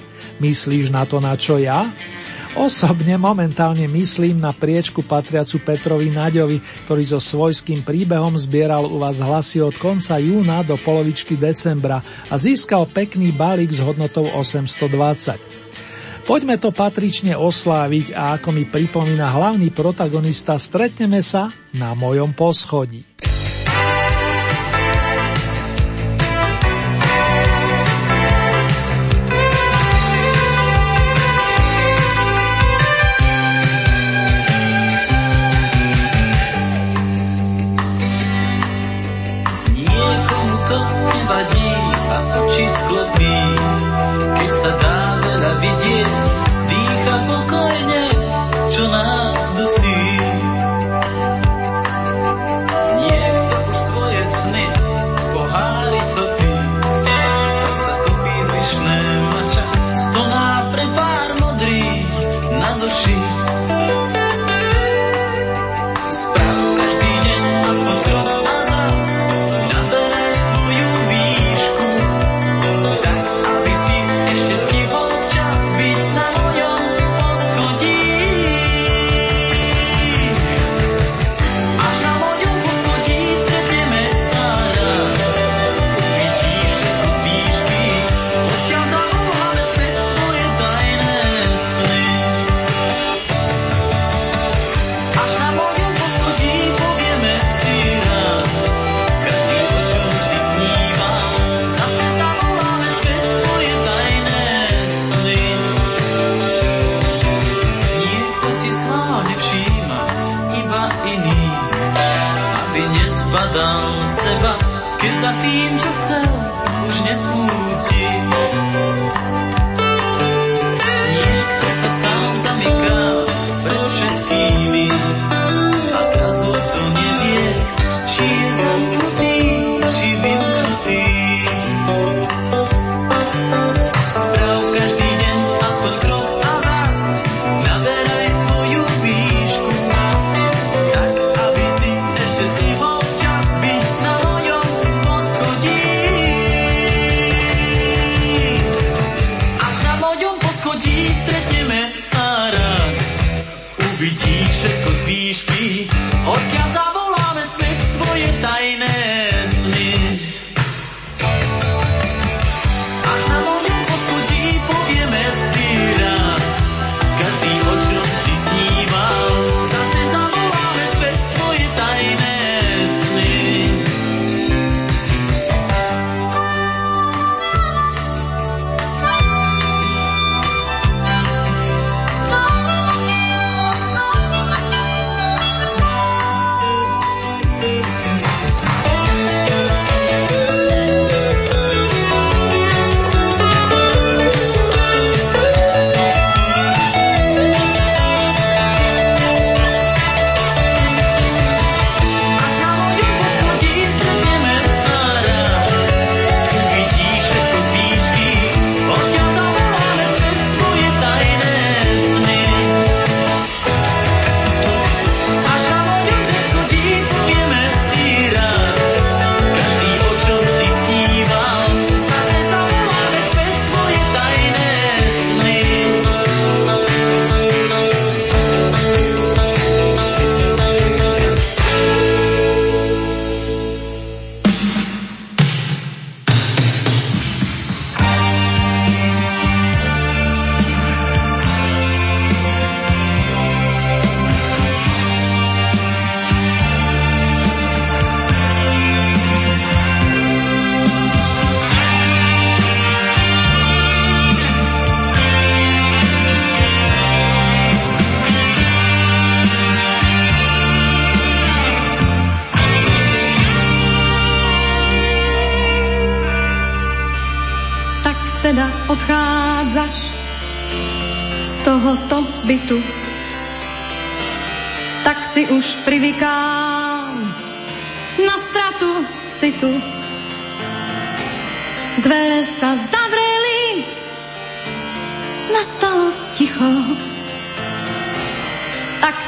Myslíš 0.45 0.93
na 0.93 1.09
to, 1.09 1.17
na 1.17 1.33
čo 1.33 1.57
ja? 1.57 1.89
Osobne 2.53 3.17
momentálne 3.17 3.89
myslím 3.89 4.45
na 4.45 4.53
priečku 4.53 5.01
patriacu 5.01 5.57
Petrovi 5.65 6.13
Naďovi, 6.13 6.61
ktorý 6.85 7.09
so 7.09 7.25
svojským 7.25 7.81
príbehom 7.81 8.37
zbieral 8.37 8.85
u 8.85 9.01
vás 9.01 9.17
hlasy 9.17 9.65
od 9.65 9.81
konca 9.81 10.21
júna 10.21 10.61
do 10.61 10.77
polovičky 10.77 11.41
decembra 11.41 12.05
a 12.29 12.37
získal 12.37 12.85
pekný 12.85 13.33
balík 13.33 13.73
s 13.73 13.81
hodnotou 13.81 14.29
820. 14.29 15.62
Poďme 16.23 16.55
to 16.55 16.71
patrične 16.71 17.35
osláviť 17.35 18.15
a 18.15 18.39
ako 18.39 18.55
mi 18.55 18.63
pripomína 18.63 19.27
hlavný 19.27 19.75
protagonista, 19.75 20.55
stretneme 20.55 21.19
sa 21.19 21.51
na 21.75 21.99
mojom 21.99 22.31
poschodí. 22.31 23.03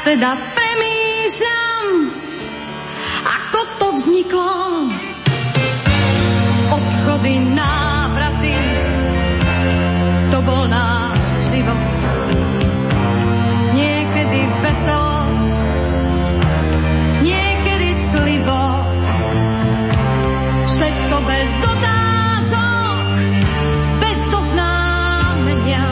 teda 0.05 0.37
premýšľam, 0.53 1.85
ako 3.25 3.59
to 3.81 3.87
vzniklo. 3.97 4.53
Odchody, 6.69 7.41
návraty, 7.57 8.53
to 10.29 10.37
bol 10.45 10.69
náš 10.69 11.17
život. 11.49 11.97
Niekedy 13.73 14.39
veselo, 14.61 15.25
niekedy 17.25 17.89
clivo, 18.13 18.65
všetko 20.69 21.15
bez 21.25 21.51
otázok, 21.65 23.05
bez 24.05 24.21
oznámenia. 24.37 25.85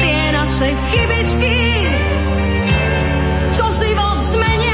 Tie 0.00 0.20
naše 0.32 0.68
chybičky, 0.88 1.56
život 3.74 4.18
zmenia. 4.30 4.73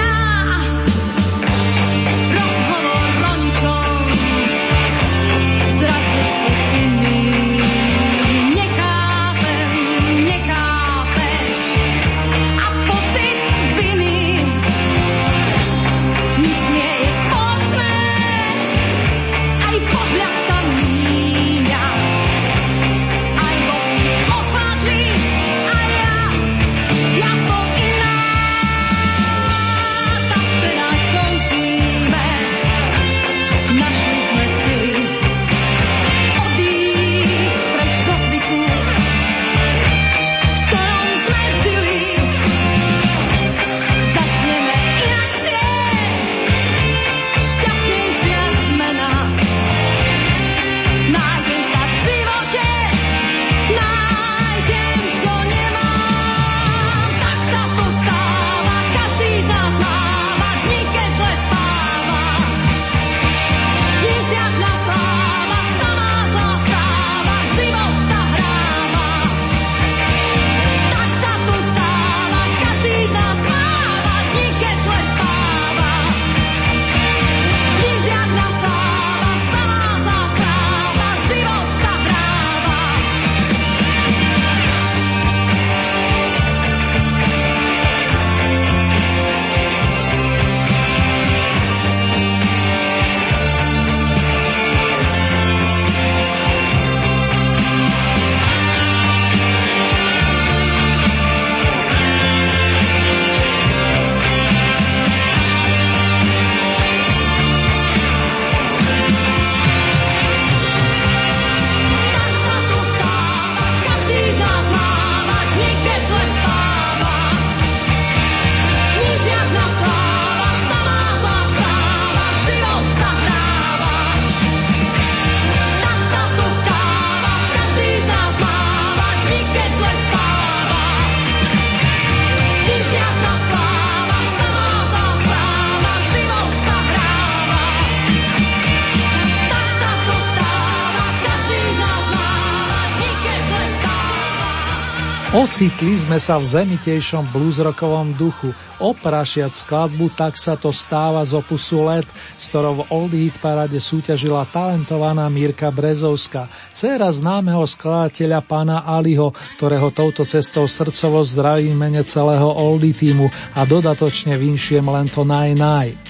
Ocitli 145.61 145.93
sme 145.93 146.17
sa 146.17 146.41
v 146.41 146.49
zemitejšom 146.49 147.37
bluesrockovom 147.37 148.17
duchu. 148.17 148.49
Oprašiať 148.81 149.61
skladbu 149.61 150.09
Tak 150.17 150.41
sa 150.41 150.57
to 150.57 150.73
stáva 150.73 151.21
z 151.21 151.37
opusu 151.37 151.85
Let, 151.85 152.09
s 152.41 152.49
ktorou 152.49 152.81
v 152.81 152.87
Old 152.89 153.13
Hit 153.13 153.37
parade 153.45 153.77
súťažila 153.77 154.49
talentovaná 154.49 155.29
Mírka 155.29 155.69
Brezovská, 155.69 156.49
dcéra 156.73 157.13
známeho 157.13 157.61
skladateľa 157.69 158.41
pána 158.41 158.89
Aliho, 158.89 159.37
ktorého 159.61 159.93
touto 159.93 160.25
cestou 160.25 160.65
srdcovo 160.65 161.21
zdravím 161.29 161.77
mene 161.77 162.01
celého 162.09 162.49
Oldie 162.49 162.97
týmu 162.97 163.29
a 163.53 163.61
dodatočne 163.69 164.41
vinšiem 164.41 164.89
len 164.89 165.13
to 165.13 165.29
naj 165.29 165.53
naj. 165.53 166.10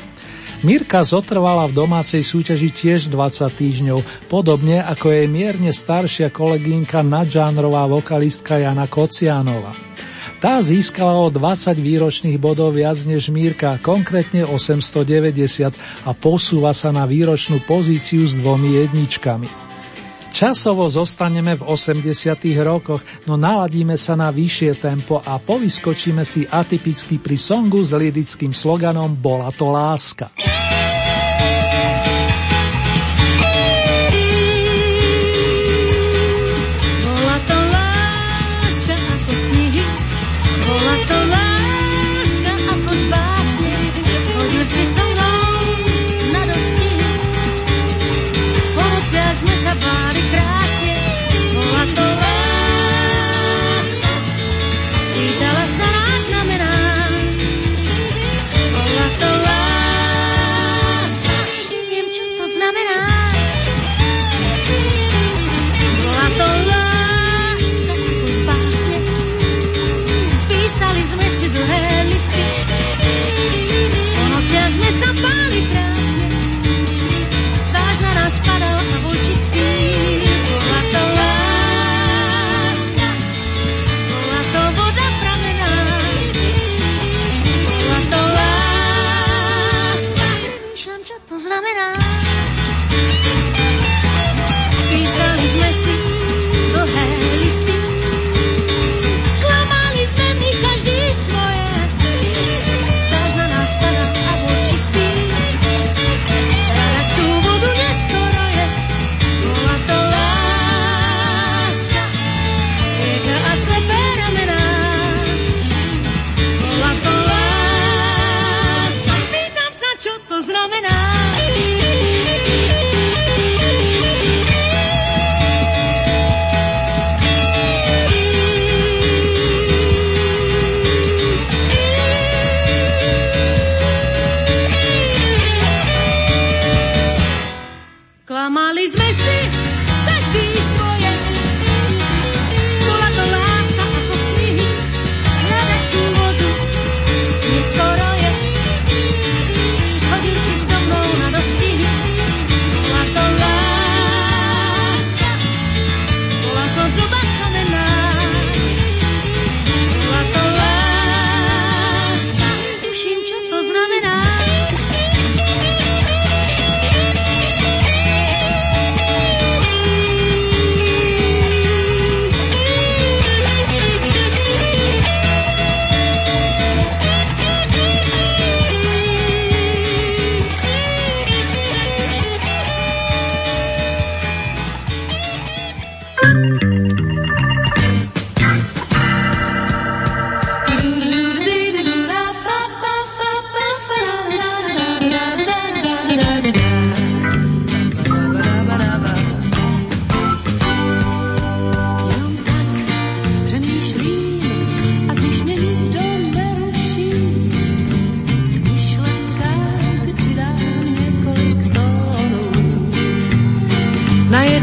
Mirka 0.60 1.00
zotrvala 1.00 1.64
v 1.68 1.72
domácej 1.72 2.20
súťaži 2.20 2.68
tiež 2.68 3.08
20 3.08 3.48
týždňov, 3.48 3.98
podobne 4.28 4.84
ako 4.84 5.08
jej 5.08 5.24
mierne 5.24 5.72
staršia 5.72 6.28
kolegynka 6.28 7.00
nadžánrová 7.00 7.88
vokalistka 7.88 8.60
Jana 8.60 8.84
Kocianova. 8.84 9.72
Tá 10.40 10.60
získala 10.60 11.16
o 11.16 11.32
20 11.32 11.80
výročných 11.80 12.36
bodov 12.36 12.76
viac 12.76 13.00
než 13.08 13.32
Mírka, 13.32 13.80
konkrétne 13.80 14.44
890 14.44 15.72
a 16.04 16.10
posúva 16.12 16.76
sa 16.76 16.92
na 16.92 17.08
výročnú 17.08 17.64
pozíciu 17.64 18.28
s 18.28 18.36
dvomi 18.36 18.84
jedničkami. 18.84 19.69
Časovo 20.40 20.88
zostaneme 20.88 21.52
v 21.52 21.68
80. 21.68 22.16
rokoch, 22.64 23.04
no 23.28 23.36
naladíme 23.36 24.00
sa 24.00 24.16
na 24.16 24.32
vyššie 24.32 24.72
tempo 24.80 25.20
a 25.20 25.36
povyskočíme 25.36 26.24
si 26.24 26.48
atypicky 26.48 27.20
pri 27.20 27.36
songu 27.36 27.84
s 27.84 27.92
lirickým 27.92 28.56
sloganom 28.56 29.20
Bola 29.20 29.52
to 29.52 29.68
láska. 29.68 30.32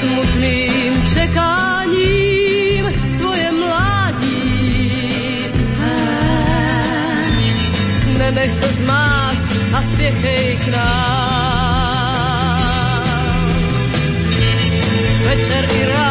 smutným 0.00 0.92
čekáním 1.14 2.84
svoje 3.08 3.52
mládí. 3.52 4.92
Nenech 8.18 8.52
se 8.52 8.66
zmást 8.66 9.46
a 9.72 9.82
spěchej 9.82 10.56
k 10.56 10.66
nám. 10.68 11.98
Večer 15.24 15.68
i 15.80 15.86
ráno 15.86 16.07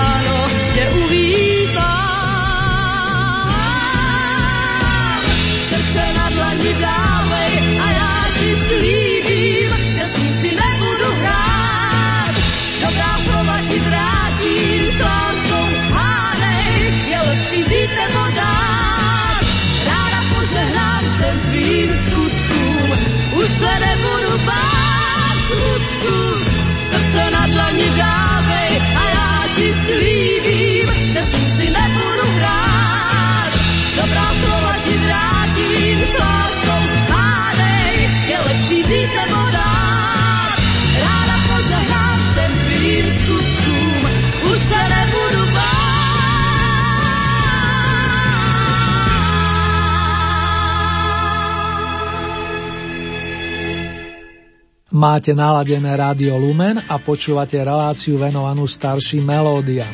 Máte 54.98 55.30
naladené 55.38 55.94
rádio 55.94 56.42
Lumen 56.42 56.82
a 56.90 56.98
počúvate 56.98 57.62
reláciu 57.62 58.18
venovanú 58.18 58.66
starším 58.66 59.30
melódiám. 59.30 59.94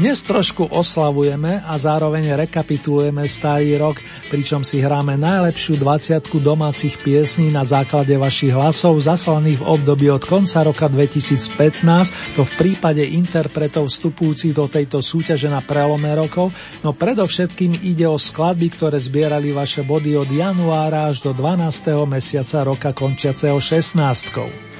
Dnes 0.00 0.24
trošku 0.24 0.64
oslavujeme 0.64 1.60
a 1.60 1.76
zároveň 1.76 2.48
rekapitulujeme 2.48 3.28
starý 3.28 3.76
rok, 3.76 4.00
pričom 4.30 4.62
si 4.62 4.78
hráme 4.78 5.18
najlepšiu 5.18 5.74
20 5.74 6.22
domácich 6.38 7.02
piesní 7.02 7.50
na 7.50 7.66
základe 7.66 8.14
vašich 8.14 8.54
hlasov 8.54 9.02
zaslaných 9.02 9.58
v 9.58 9.68
období 9.74 10.06
od 10.06 10.22
konca 10.22 10.62
roka 10.62 10.86
2015, 10.86 12.38
to 12.38 12.46
v 12.46 12.52
prípade 12.54 13.02
interpretov 13.02 13.90
vstupujúcich 13.90 14.54
do 14.54 14.70
tejto 14.70 15.02
súťaže 15.02 15.50
na 15.50 15.58
prelome 15.58 16.14
rokov, 16.14 16.54
no 16.86 16.94
predovšetkým 16.94 17.82
ide 17.82 18.06
o 18.06 18.14
skladby, 18.14 18.70
ktoré 18.70 19.02
zbierali 19.02 19.50
vaše 19.50 19.82
body 19.82 20.14
od 20.14 20.30
januára 20.30 21.10
až 21.10 21.26
do 21.26 21.34
12. 21.34 21.90
mesiaca 22.06 22.62
roka 22.62 22.90
končiaceho 22.94 23.58
16. 23.58 24.70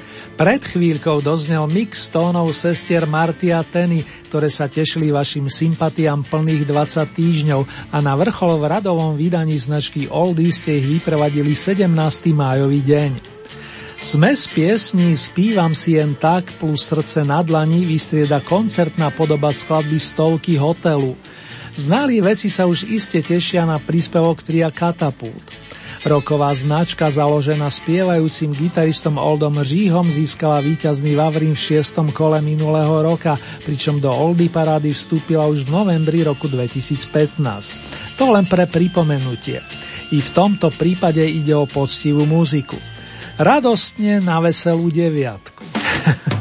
Pred 0.41 0.73
chvíľkou 0.73 1.21
doznel 1.21 1.69
mix 1.69 2.09
tónov 2.09 2.57
sestier 2.57 3.05
Marty 3.05 3.53
a 3.53 3.61
Teny, 3.61 4.01
ktoré 4.33 4.49
sa 4.49 4.73
tešili 4.73 5.13
vašim 5.13 5.53
sympatiám 5.53 6.25
plných 6.33 6.65
20 6.65 7.13
týždňov 7.13 7.93
a 7.93 8.01
na 8.01 8.17
vrchol 8.17 8.57
v 8.57 8.73
radovom 8.73 9.21
vydaní 9.21 9.61
značky 9.61 10.09
Oldies 10.09 10.57
ste 10.57 10.81
ich 10.81 10.89
vyprevadili 10.89 11.53
17. 11.53 11.93
májový 12.33 12.81
deň. 12.81 13.11
Sme 14.01 14.33
z 14.33 14.49
piesní 14.57 15.13
Spívam 15.13 15.77
si 15.77 16.01
jen 16.01 16.17
tak 16.17 16.57
plus 16.57 16.89
srdce 16.89 17.21
na 17.21 17.45
dlani 17.45 17.85
vystrieda 17.85 18.41
koncertná 18.41 19.13
podoba 19.13 19.53
skladby 19.53 20.01
Stovky 20.01 20.57
hotelu. 20.57 21.21
Znalí 21.77 22.25
veci 22.25 22.49
sa 22.49 22.65
už 22.65 22.89
iste 22.89 23.21
tešia 23.21 23.69
na 23.69 23.77
príspevok 23.77 24.41
tria 24.41 24.73
Katapult. 24.73 25.53
Roková 26.01 26.49
značka 26.57 27.13
založená 27.13 27.69
spievajúcim 27.69 28.57
gitaristom 28.57 29.21
Oldom 29.21 29.61
Žíhom 29.61 30.09
získala 30.09 30.65
víťazný 30.65 31.13
Vavrín 31.13 31.53
v 31.53 31.61
šiestom 31.61 32.09
kole 32.09 32.41
minulého 32.41 33.05
roka, 33.05 33.37
pričom 33.69 34.01
do 34.01 34.09
Oldy 34.09 34.49
parády 34.49 34.97
vstúpila 34.97 35.45
už 35.45 35.69
v 35.69 35.77
novembri 35.77 36.25
roku 36.25 36.49
2015. 36.49 38.17
To 38.17 38.33
len 38.33 38.49
pre 38.49 38.65
pripomenutie. 38.65 39.61
I 40.09 40.25
v 40.25 40.31
tomto 40.33 40.73
prípade 40.73 41.21
ide 41.21 41.53
o 41.53 41.69
poctivú 41.69 42.25
muziku. 42.25 42.81
Radostne 43.37 44.25
na 44.25 44.41
veselú 44.41 44.89
deviatku. 44.89 45.61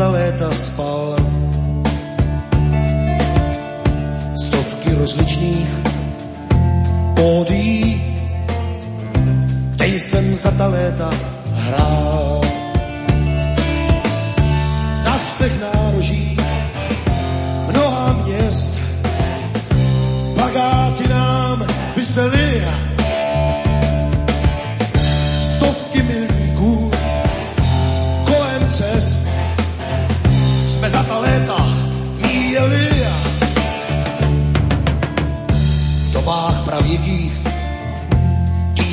ta 0.00 0.08
léta 0.08 0.48
spal. 0.56 1.12
Stovky 4.32 4.96
rozličných 4.96 5.68
pódí, 7.12 8.00
kde 9.76 9.86
jsem 9.86 10.36
za 10.36 10.50
ta 10.56 10.66
léta 10.72 11.10
hrál. 11.52 12.19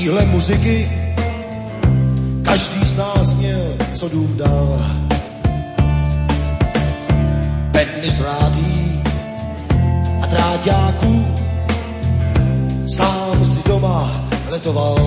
tíhle 0.07 0.25
muziky 0.25 0.91
každý 2.45 2.85
z 2.85 2.97
nás 2.97 3.33
měl, 3.33 3.75
co 3.93 4.09
dům 4.09 4.37
dal. 4.37 4.79
Bedny 7.71 8.11
z 8.11 8.21
rádí 8.21 9.03
a 10.23 10.25
dráťáků 10.25 11.25
sám 12.87 13.45
si 13.45 13.69
doma 13.69 14.29
letoval. 14.49 14.97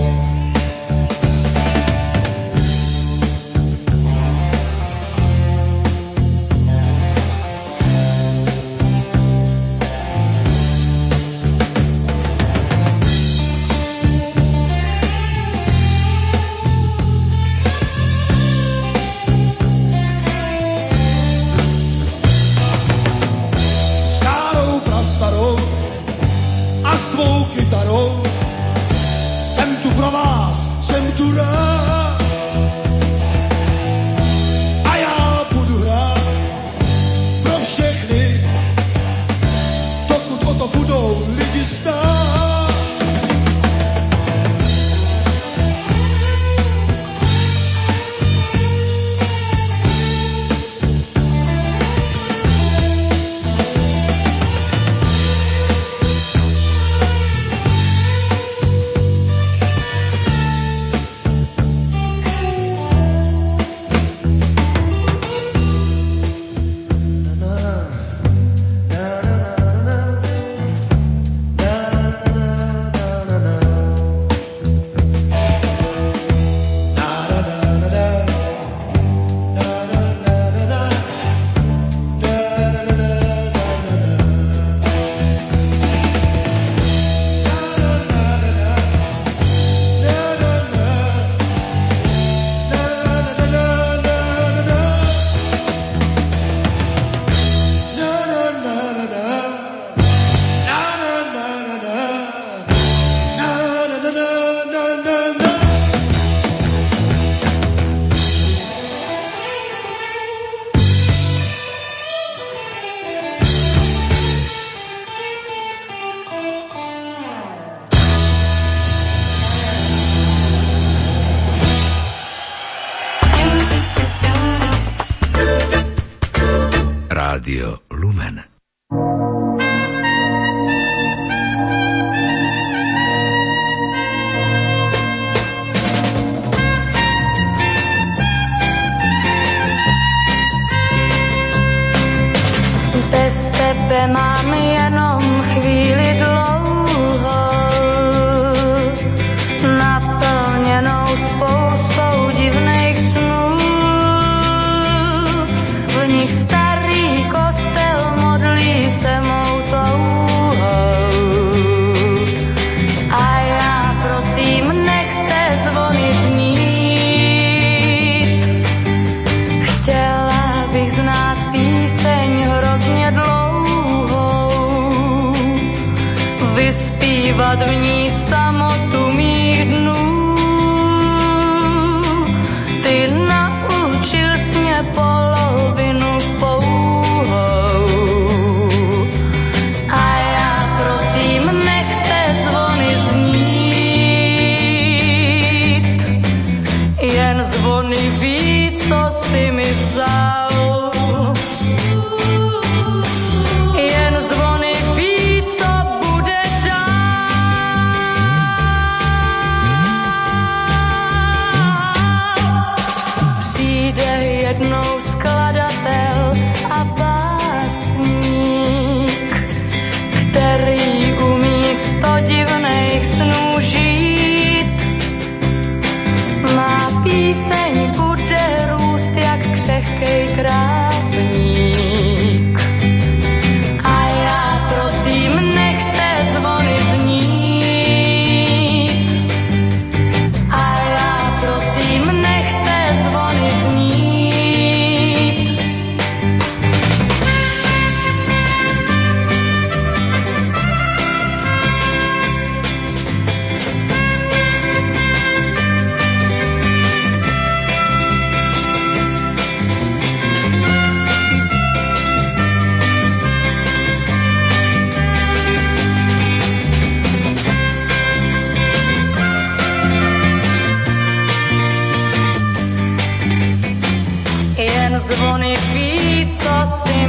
Mi 275.74 276.24
vzal. 276.30 276.99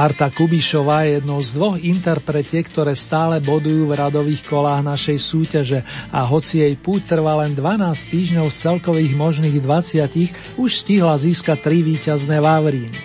Marta 0.00 0.32
Kubišová 0.32 1.04
je 1.04 1.20
jednou 1.20 1.44
z 1.44 1.60
dvoch 1.60 1.76
interpretiek, 1.76 2.64
ktoré 2.64 2.96
stále 2.96 3.36
bodujú 3.36 3.84
v 3.84 4.00
radových 4.00 4.48
kolách 4.48 4.80
našej 4.80 5.18
súťaže 5.20 5.84
a 6.08 6.24
hoci 6.24 6.64
jej 6.64 6.72
púť 6.72 7.12
trvá 7.12 7.44
len 7.44 7.52
12 7.52 8.08
týždňov 8.08 8.48
z 8.48 8.56
celkových 8.64 9.12
možných 9.12 9.60
20, 9.60 10.56
už 10.56 10.70
stihla 10.72 11.20
získať 11.20 11.60
tri 11.60 11.84
víťazné 11.84 12.40
Vavríny. 12.40 12.96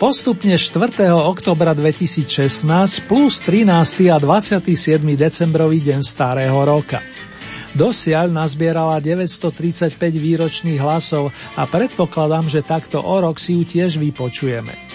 Postupne 0.00 0.56
4. 0.56 1.12
oktobra 1.12 1.76
2016 1.76 2.64
plus 3.04 3.44
13. 3.44 4.08
a 4.08 4.16
27. 4.16 5.04
decembrový 5.04 5.84
deň 5.84 6.00
starého 6.00 6.56
roka. 6.64 7.04
Dosiaľ 7.76 8.32
nazbierala 8.32 9.04
935 9.04 10.00
výročných 10.00 10.80
hlasov 10.80 11.28
a 11.60 11.68
predpokladám, 11.68 12.48
že 12.48 12.64
takto 12.64 13.04
o 13.04 13.16
rok 13.20 13.36
si 13.36 13.52
ju 13.52 13.68
tiež 13.68 14.00
vypočujeme. 14.00 14.87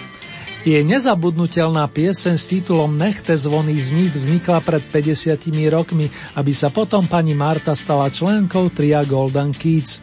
Je 0.64 0.80
nezabudnutelná 0.80 1.84
pieseň 1.92 2.40
s 2.40 2.48
titulom 2.48 2.96
Nechte 2.96 3.36
zvony 3.36 3.76
zniť 3.76 4.16
vznikla 4.16 4.64
pred 4.64 4.80
50 4.88 5.36
rokmi, 5.68 6.08
aby 6.40 6.56
sa 6.56 6.72
potom 6.72 7.04
pani 7.04 7.36
Marta 7.36 7.76
stala 7.76 8.08
členkou 8.08 8.72
tria 8.72 9.04
Golden 9.04 9.52
Kids. 9.52 10.00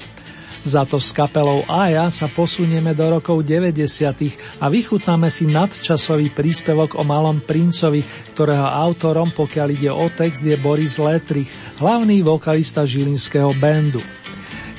Za 0.61 0.85
to 0.85 1.01
s 1.01 1.17
kapelou 1.17 1.65
Aja 1.65 2.05
sa 2.13 2.29
posunieme 2.29 2.93
do 2.93 3.09
rokov 3.09 3.41
90. 3.41 4.61
a 4.61 4.69
vychutnáme 4.69 5.33
si 5.33 5.49
nadčasový 5.49 6.29
príspevok 6.29 6.93
o 6.93 7.01
malom 7.01 7.41
princovi, 7.41 8.05
ktorého 8.37 8.69
autorom, 8.69 9.33
pokiaľ 9.33 9.67
ide 9.73 9.89
o 9.89 10.05
text, 10.13 10.45
je 10.45 10.53
Boris 10.61 11.01
Letrich, 11.01 11.49
hlavný 11.81 12.21
vokalista 12.21 12.85
žilinského 12.85 13.49
bandu. 13.57 14.20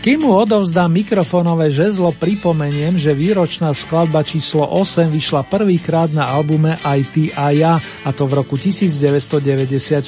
Kým 0.02 0.26
mu 0.26 0.34
odovzdám 0.34 0.90
mikrofónové 0.90 1.70
žezlo, 1.70 2.10
pripomeniem, 2.10 2.98
že 2.98 3.14
výročná 3.14 3.70
skladba 3.70 4.26
číslo 4.26 4.66
8 4.66 5.06
vyšla 5.06 5.46
prvýkrát 5.46 6.10
na 6.10 6.26
albume 6.26 6.74
Aj 6.82 6.98
ty 7.14 7.30
a 7.30 7.54
ja, 7.54 7.78
a 7.78 8.10
to 8.10 8.26
v 8.26 8.42
roku 8.42 8.58
1994. 8.58 10.02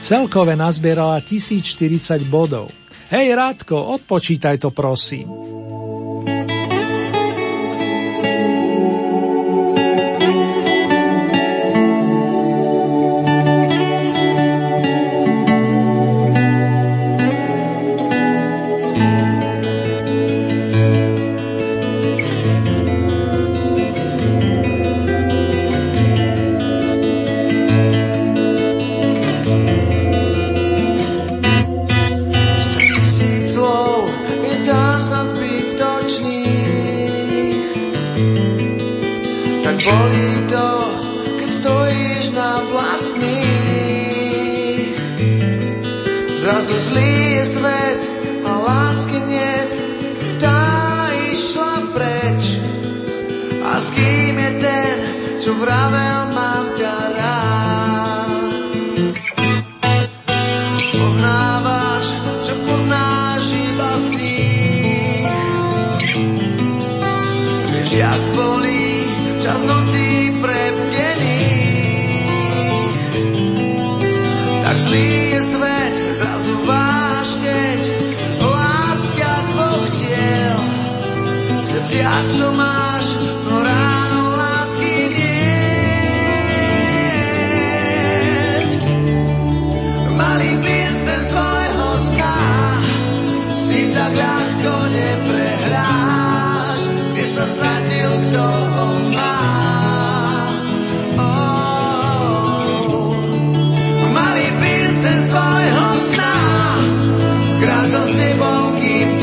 Celkové 0.00 0.56
nazbierala 0.56 1.20
1040 1.20 2.24
bodov. 2.32 2.72
Hej 3.12 3.36
Rádko, 3.36 3.76
odpočítaj 4.00 4.64
to 4.64 4.72
prosím. 4.72 5.53
Vravel, 55.60 56.23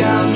kým 0.02 0.31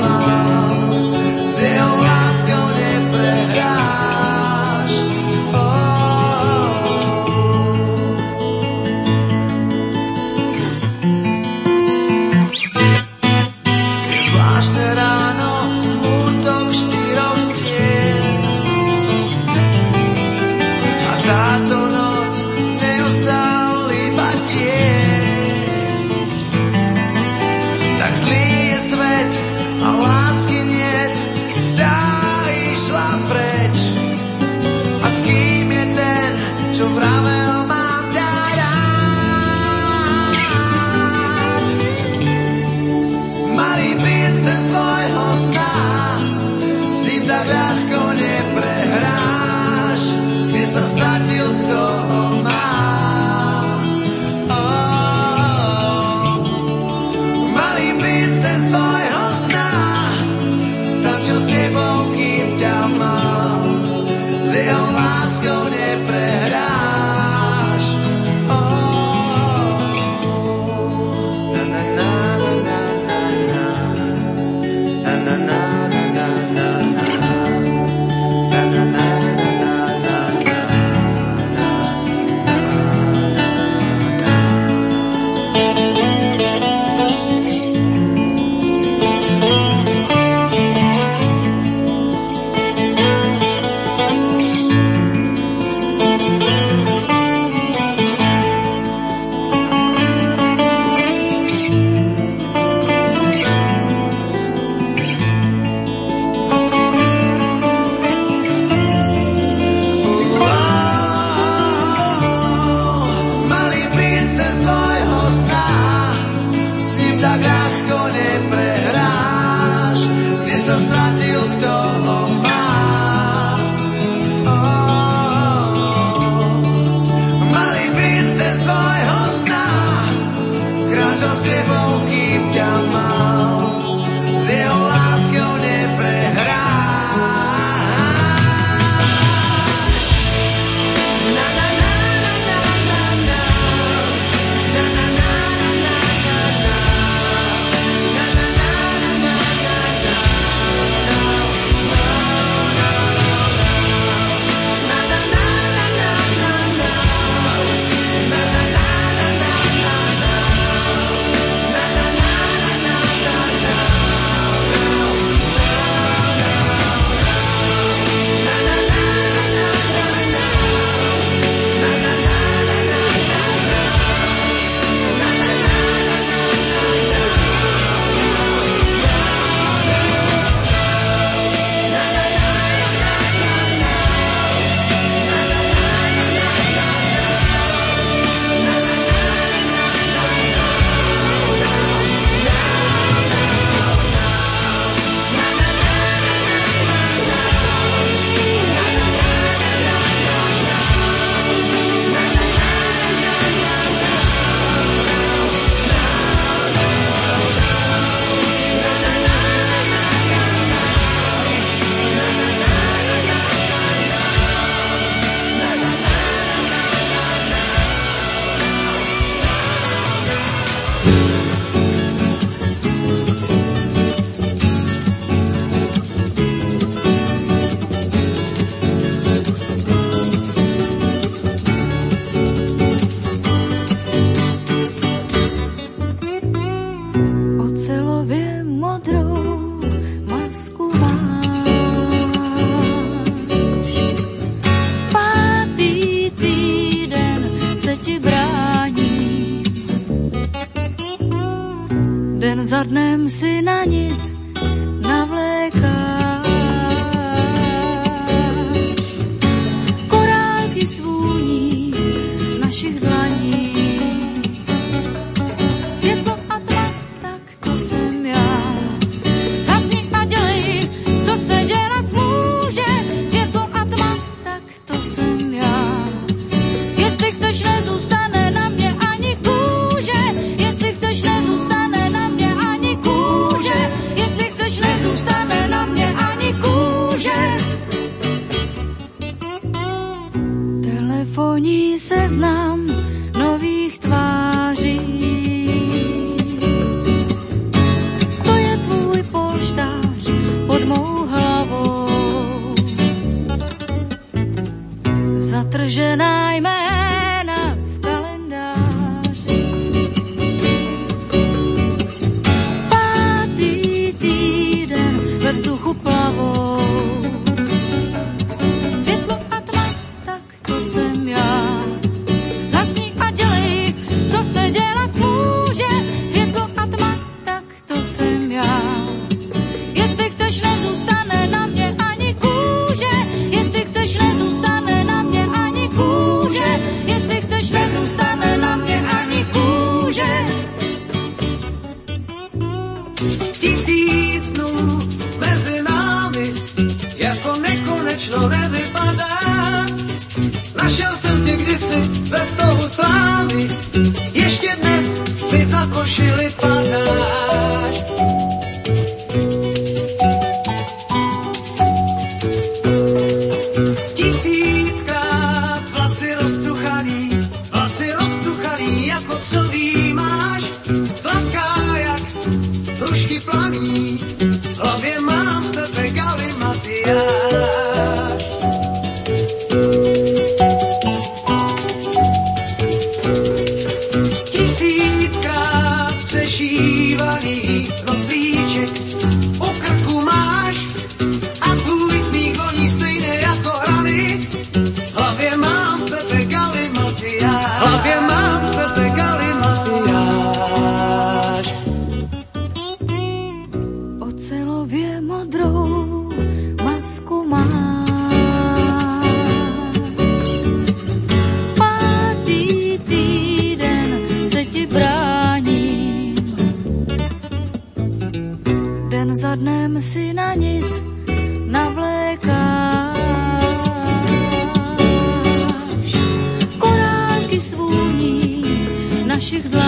наших 429.46 429.70
дом. 429.70 429.85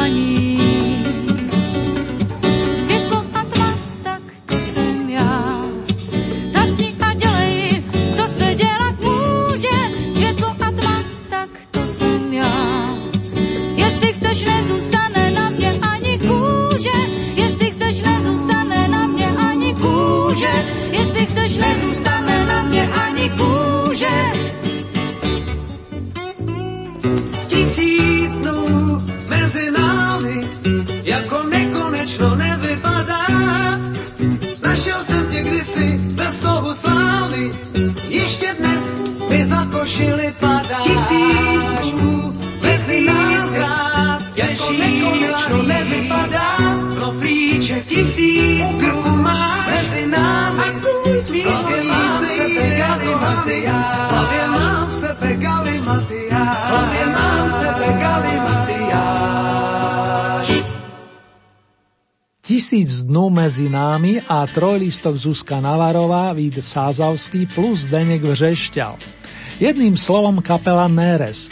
Dnú 63.08 63.32
medzi 63.32 63.72
námi 63.72 64.20
a 64.28 64.44
trojlistok 64.44 65.16
Zuzka 65.16 65.64
Navarová, 65.64 66.36
Vít 66.36 66.60
Sázavský 66.60 67.48
plus 67.56 67.88
Denek 67.88 68.20
Vřešťal. 68.20 69.00
Jedným 69.64 69.96
slovom 69.96 70.44
kapela 70.44 70.92
Neres. 70.92 71.48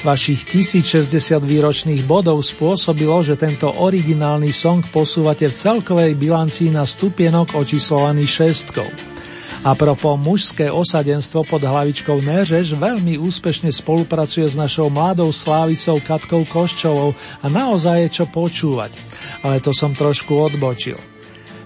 Vašich 0.00 0.48
1060 0.48 1.44
výročných 1.44 2.08
bodov 2.08 2.40
spôsobilo, 2.40 3.20
že 3.20 3.36
tento 3.36 3.68
originálny 3.68 4.48
song 4.48 4.80
posúvate 4.88 5.44
v 5.44 5.52
celkovej 5.52 6.16
bilancii 6.16 6.72
na 6.72 6.88
stupienok 6.88 7.52
očíslovaný 7.52 8.24
šestkou. 8.24 9.13
A 9.64 9.72
propo 9.72 10.12
mužské 10.20 10.68
osadenstvo 10.68 11.40
pod 11.48 11.64
hlavičkou 11.64 12.20
Neřeš 12.20 12.76
veľmi 12.76 13.16
úspešne 13.16 13.72
spolupracuje 13.72 14.44
s 14.44 14.60
našou 14.60 14.92
mladou 14.92 15.32
slávicou 15.32 15.96
Katkou 16.04 16.44
Koščovou 16.44 17.16
a 17.40 17.46
naozaj 17.48 17.96
je 18.04 18.08
čo 18.20 18.24
počúvať. 18.28 18.92
Ale 19.40 19.64
to 19.64 19.72
som 19.72 19.96
trošku 19.96 20.36
odbočil. 20.36 21.00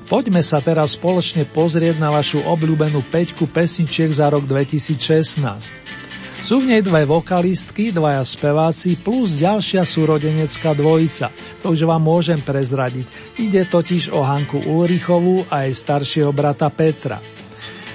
Poďme 0.06 0.46
sa 0.46 0.62
teraz 0.62 0.94
spoločne 0.94 1.42
pozrieť 1.50 1.98
na 1.98 2.14
vašu 2.14 2.46
obľúbenú 2.46 3.02
peťku 3.10 3.50
pesničiek 3.50 4.14
za 4.14 4.30
rok 4.30 4.46
2016. 4.46 5.98
Sú 6.38 6.62
v 6.62 6.70
nej 6.70 6.86
dve 6.86 7.02
vokalistky, 7.02 7.90
dvaja 7.90 8.22
speváci 8.22 8.94
plus 8.94 9.34
ďalšia 9.34 9.82
súrodenecká 9.82 10.70
dvojica. 10.70 11.34
To 11.66 11.74
už 11.74 11.82
vám 11.82 12.06
môžem 12.06 12.38
prezradiť. 12.38 13.10
Ide 13.42 13.66
totiž 13.66 14.14
o 14.14 14.22
Hanku 14.22 14.70
Ulrichovú 14.70 15.42
a 15.50 15.66
jej 15.66 15.74
staršieho 15.74 16.30
brata 16.30 16.70
Petra. 16.70 17.18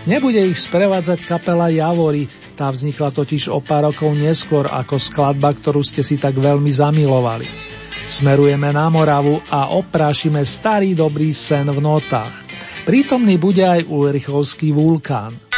Nebude 0.03 0.43
ich 0.43 0.59
sprevádzať 0.59 1.23
kapela 1.23 1.71
Javory, 1.71 2.27
tá 2.59 2.67
vznikla 2.67 3.15
totiž 3.15 3.47
o 3.47 3.63
pár 3.63 3.87
rokov 3.87 4.11
neskôr 4.11 4.67
ako 4.67 4.99
skladba, 4.99 5.55
ktorú 5.55 5.79
ste 5.79 6.03
si 6.03 6.19
tak 6.19 6.35
veľmi 6.35 6.67
zamilovali. 6.67 7.47
Smerujeme 8.03 8.75
na 8.75 8.91
Moravu 8.91 9.39
a 9.47 9.71
oprášime 9.71 10.43
starý 10.43 10.91
dobrý 10.91 11.31
sen 11.31 11.71
v 11.71 11.79
notách. 11.79 12.35
Prítomný 12.83 13.39
bude 13.39 13.63
aj 13.63 13.87
Ulrichovský 13.87 14.75
vulkán. 14.75 15.52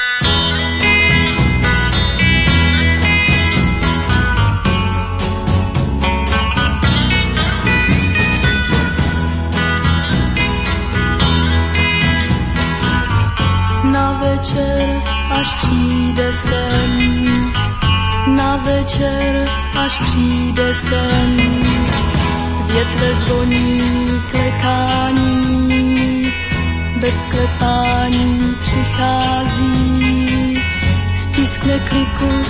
Až 15.46 15.54
přijde 15.54 16.34
sen, 16.34 17.26
na 18.28 18.58
večer, 18.58 19.48
až 19.80 19.98
přijde 19.98 20.74
sen, 20.74 21.38
větve 22.74 23.16
zvoní 23.16 23.82
klekání, 24.32 26.34
bez 27.00 27.26
klepání 27.26 28.56
přichází, 28.60 30.62
stiskne 31.16 31.80
kliku 31.80 32.42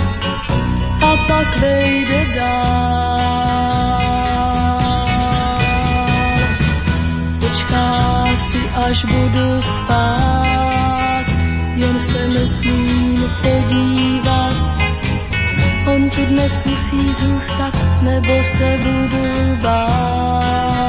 a 1.02 1.18
pak 1.28 1.60
vejde 1.60 2.26
dál. 2.36 4.00
Počká 7.40 8.26
si, 8.36 8.70
až 8.88 9.06
budu 9.06 9.62
spát, 9.62 10.05
dnes 16.46 16.64
musí 16.66 17.14
zůstat, 17.14 17.74
nebo 18.02 18.44
se 18.44 18.78
budu 18.84 19.56
bát. 19.62 20.86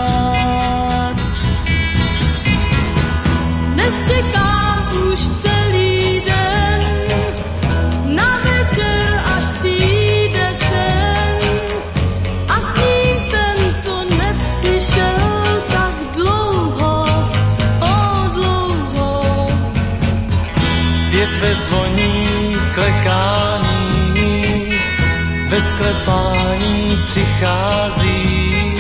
Dnes 3.74 4.09
čekám 4.09 4.88
už 5.12 5.20
celý 5.28 6.20
den, 6.20 6.82
na 8.04 8.38
večer 8.38 9.20
až 9.36 9.44
přijde 9.48 10.57
sen. 10.59 11.38
A 12.48 12.61
s 12.61 12.76
ním 12.76 13.16
ten, 13.30 13.74
co 13.82 14.04
nepřišel. 14.11 15.36
Větve 21.11 21.54
zvoní 21.54 22.57
klekání, 22.74 23.66
bez 25.57 25.72
klepání 25.72 26.98
přichází, 27.04 28.74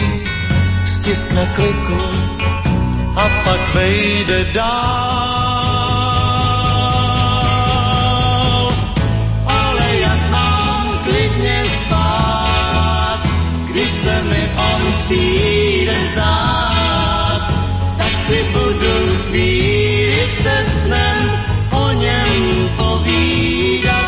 stiskne 0.84 1.52
kliku 1.54 2.00
a 3.16 3.28
pak 3.44 3.74
vejde 3.74 4.44
dál. 4.44 5.32
Ale 9.46 9.96
jak 10.00 10.30
mám 10.30 10.98
klidně 11.04 11.64
spát, 11.80 13.20
když 13.70 13.90
se 13.90 14.22
mi 14.22 14.50
on 14.56 14.92
přijde 15.04 15.94
zdát, 16.12 17.52
tak 17.98 18.18
si 18.26 18.44
budu 18.52 19.16
chvíli 19.28 20.28
se 20.28 20.64
snem 20.64 21.30
o 21.70 21.92
něm 21.92 22.68
povídat. 22.76 24.06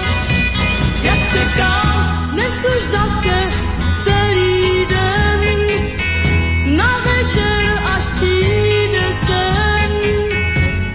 Jak 1.02 1.32
čekám, 1.32 2.27
Už 2.58 2.84
zase 2.84 3.38
celý 4.04 4.86
den, 4.86 5.42
na 6.76 6.98
večer 6.98 7.82
až 7.94 8.08
přijde 8.08 9.12
sen. 9.26 9.92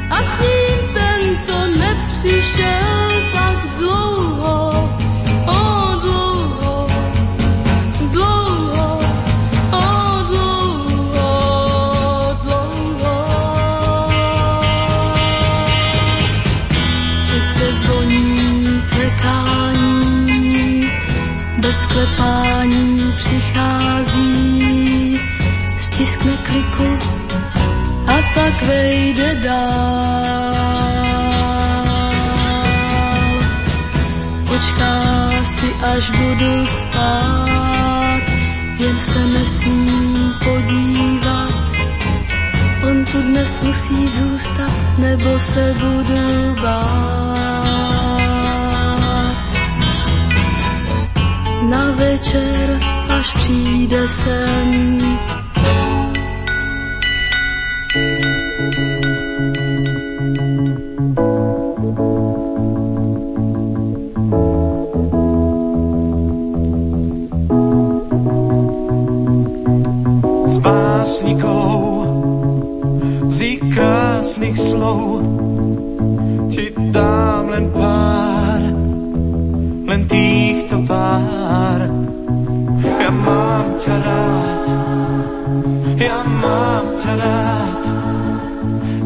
A 0.10 0.24
s 0.24 0.40
ním 0.40 0.94
ten, 0.94 1.38
co 1.38 1.68
nepřišel 1.68 2.93
klepání 22.04 23.14
přichází, 23.16 25.20
stiskne 25.78 26.38
kliku 26.38 26.98
a 28.08 28.14
pak 28.34 28.68
vejde 28.68 29.36
dál. 29.36 30.54
Počká 34.48 35.04
si, 35.46 35.74
až 35.74 36.10
budu 36.10 36.66
spát, 36.66 38.22
jen 38.80 39.00
se 39.00 39.28
nesmím 39.28 40.34
podívat. 40.44 41.54
On 42.90 43.06
tu 43.06 43.22
dnes 43.22 43.62
musí 43.62 44.10
zůstat, 44.10 44.72
nebo 44.98 45.40
se 45.40 45.74
budu 45.80 46.56
bát. 46.62 47.83
Na 51.74 51.92
večer, 51.92 52.80
až 53.10 53.34
přijde 53.34 54.08
sen, 54.08 54.98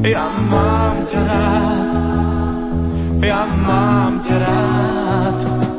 ja 0.08 0.32
mám 0.48 1.04
ťa 1.04 1.22
rád, 1.28 1.96
ja 3.20 3.44
mám 3.44 4.14
ťa 4.24 4.36
rád. 4.40 5.77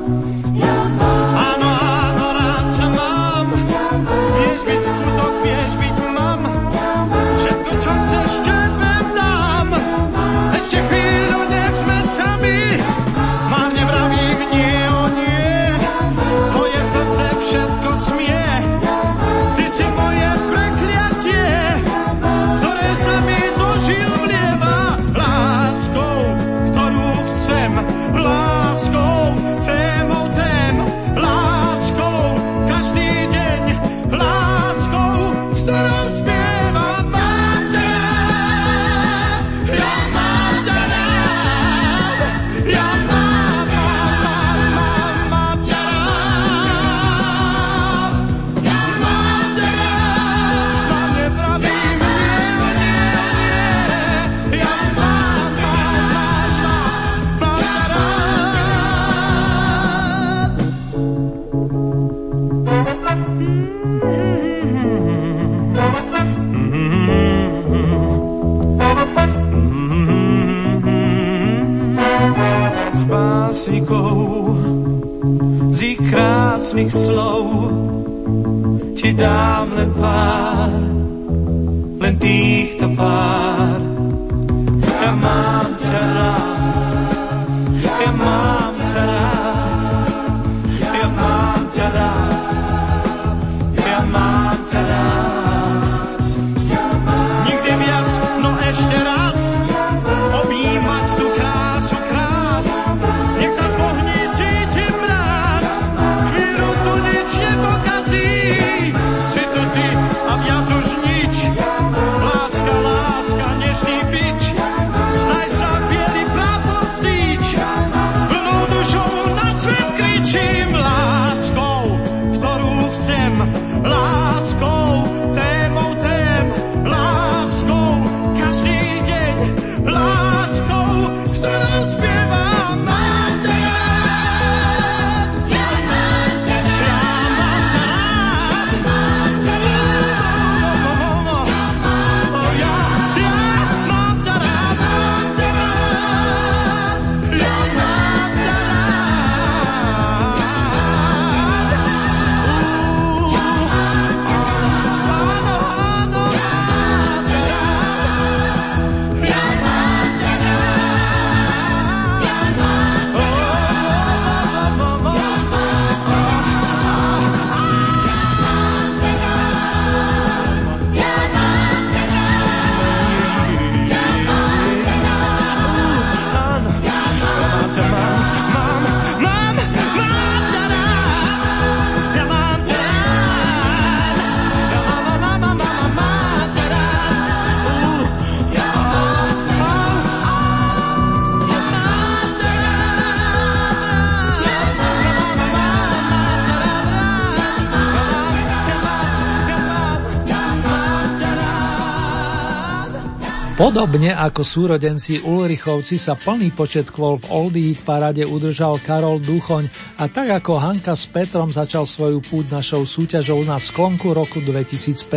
Podobne 203.59 204.15
ako 204.15 204.47
súrodenci 204.47 205.19
Ulrichovci 205.19 205.99
sa 205.99 206.15
plný 206.15 206.55
počet 206.55 206.95
kvôl 206.95 207.19
v 207.19 207.27
Oldie 207.27 207.75
parade 207.83 208.23
udržal 208.23 208.79
Karol 208.79 209.19
Duchoň 209.19 209.67
a 209.99 210.07
tak 210.07 210.31
ako 210.31 210.63
Hanka 210.63 210.95
s 210.95 211.11
Petrom 211.11 211.51
začal 211.51 211.83
svoju 211.83 212.23
púť 212.23 212.55
našou 212.55 212.87
súťažou 212.87 213.43
na 213.43 213.59
sklonku 213.59 214.15
roku 214.15 214.39
2015. 214.39 215.11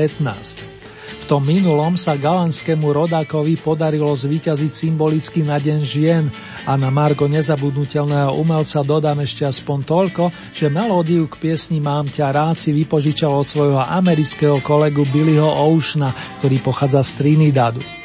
V 1.21 1.25
tom 1.29 1.45
minulom 1.45 1.93
sa 2.01 2.17
galanskému 2.17 2.89
rodákovi 2.89 3.61
podarilo 3.61 4.09
zvíťaziť 4.09 4.71
symbolicky 4.73 5.45
na 5.45 5.61
Deň 5.61 5.79
žien 5.85 6.25
a 6.65 6.73
na 6.81 6.89
Margo 6.89 7.29
nezabudnutelného 7.29 8.41
umelca 8.41 8.81
dodám 8.81 9.21
ešte 9.21 9.45
aspoň 9.45 9.85
toľko, 9.85 10.23
že 10.49 10.73
melódiu 10.73 11.29
k 11.29 11.37
piesni 11.37 11.77
Mám 11.77 12.09
ťa 12.09 12.33
rád 12.33 12.57
si 12.57 12.73
vypožičal 12.73 13.37
od 13.37 13.45
svojho 13.45 13.85
amerického 13.85 14.57
kolegu 14.65 15.05
Billyho 15.05 15.45
Oceana, 15.45 16.09
ktorý 16.41 16.57
pochádza 16.57 17.05
z 17.05 17.21
Trinidadu. 17.21 18.00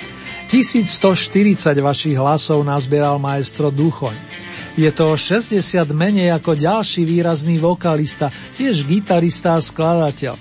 1140 0.46 1.74
vašich 1.82 2.14
hlasov 2.14 2.62
nazbieral 2.62 3.18
maestro 3.18 3.74
Duchoň. 3.74 4.14
Je 4.78 4.86
to 4.94 5.18
60 5.18 5.58
menej 5.90 6.30
ako 6.36 6.54
ďalší 6.54 7.02
výrazný 7.02 7.58
vokalista, 7.58 8.30
tiež 8.54 8.86
gitarista 8.86 9.56
a 9.56 9.60
skladateľ. 9.64 10.36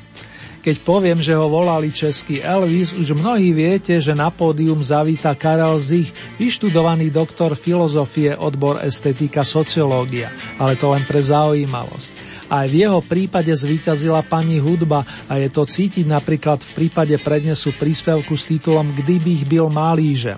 Keď 0.66 0.82
poviem, 0.82 1.22
že 1.22 1.38
ho 1.38 1.46
volali 1.46 1.94
český 1.94 2.42
Elvis, 2.42 2.98
už 2.98 3.14
mnohí 3.14 3.54
viete, 3.54 4.02
že 4.02 4.18
na 4.18 4.34
pódium 4.34 4.82
zavíta 4.82 5.38
Karel 5.38 5.78
Zich, 5.78 6.10
vyštudovaný 6.42 7.14
doktor 7.14 7.54
filozofie, 7.54 8.34
odbor 8.34 8.82
estetika, 8.82 9.46
sociológia, 9.46 10.34
ale 10.58 10.74
to 10.74 10.90
len 10.90 11.06
pre 11.06 11.22
zaujímavosť. 11.22 12.25
Aj 12.46 12.70
v 12.70 12.86
jeho 12.86 13.02
prípade 13.02 13.50
zvíťazila 13.50 14.22
pani 14.22 14.62
hudba 14.62 15.02
a 15.26 15.42
je 15.42 15.50
to 15.50 15.66
cítiť 15.66 16.06
napríklad 16.06 16.62
v 16.62 16.72
prípade 16.78 17.18
prednesu 17.18 17.74
príspevku 17.74 18.38
s 18.38 18.54
titulom 18.54 18.94
Kdybych 18.94 19.50
byl 19.50 19.70
malížem. 19.74 20.38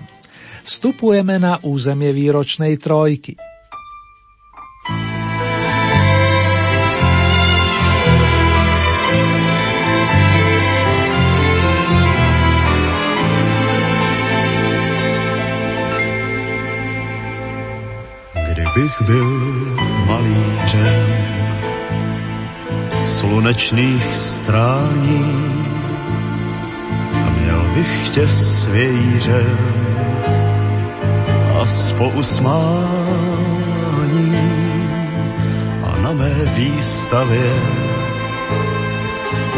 Vstupujeme 0.64 1.40
na 1.40 1.60
územie 1.64 2.12
výročnej 2.12 2.76
trojky. 2.80 3.36
Kdybych 18.48 18.96
byl 19.08 19.30
malířem, 20.08 21.27
slunečných 23.08 24.14
strání. 24.14 25.56
A 27.26 27.30
měl 27.30 27.62
bych 27.74 28.10
tě 28.10 28.30
svějířem 28.30 29.58
a 31.62 31.68
s 31.68 31.92
pousmáním 31.92 32.98
a 35.84 35.98
na 35.98 36.14
mé 36.14 36.36
výstavě 36.54 37.54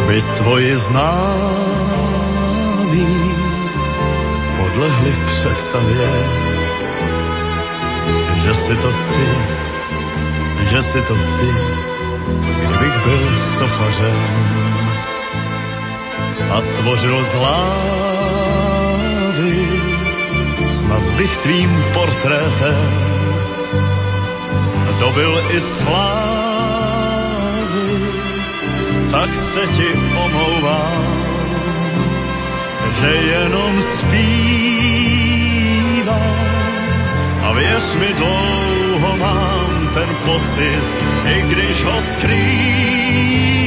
by 0.08 0.22
tvoji 0.22 0.78
známí 0.78 1.80
podlehli 4.58 5.14
představě, 5.26 6.10
že 8.36 8.54
si 8.54 8.76
to 8.76 8.92
ty, 8.92 9.28
že 10.66 10.84
si 10.84 11.02
to 11.02 11.14
ty, 11.14 11.89
kdybych 12.68 12.98
byl 13.06 13.38
sochařem 13.38 14.50
a 16.52 16.62
tvořil 16.78 17.24
z 17.24 17.36
lávy, 17.36 17.68
snad 20.66 21.04
bych 21.18 21.38
tvým 21.38 21.84
portrétem 21.94 23.10
dobil 25.00 25.32
i 25.50 25.60
slávy, 25.60 26.10
tak 29.12 29.36
se 29.36 29.68
ti 29.68 29.88
omlouvám, 30.26 31.24
že 33.00 33.08
jenom 33.08 33.82
zpívám. 33.82 35.00
A 37.42 37.54
věř 37.54 37.96
mi 37.96 38.14
dlouho 38.14 39.18
mám 39.18 39.69
ten 39.94 40.16
pocit, 40.26 40.84
i 41.26 41.42
když 41.42 41.84
ho 41.84 42.02
skrývám, 42.02 43.59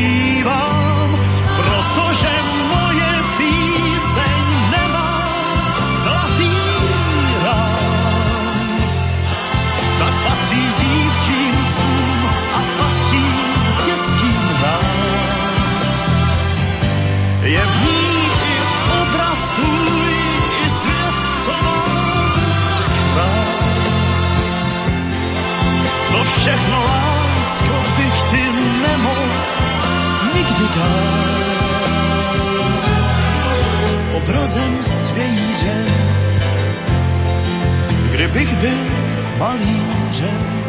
dát. 30.76 31.32
Obrazem 34.16 34.84
svějířem, 34.84 35.86
kdybych 38.10 38.56
byl 38.56 38.84
malířem, 39.38 40.61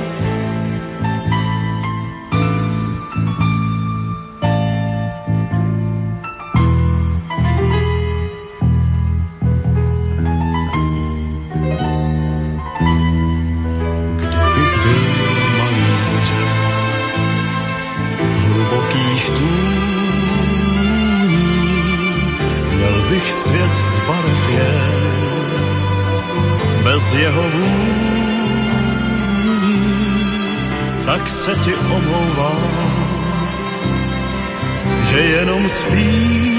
zpívám 35.79 36.53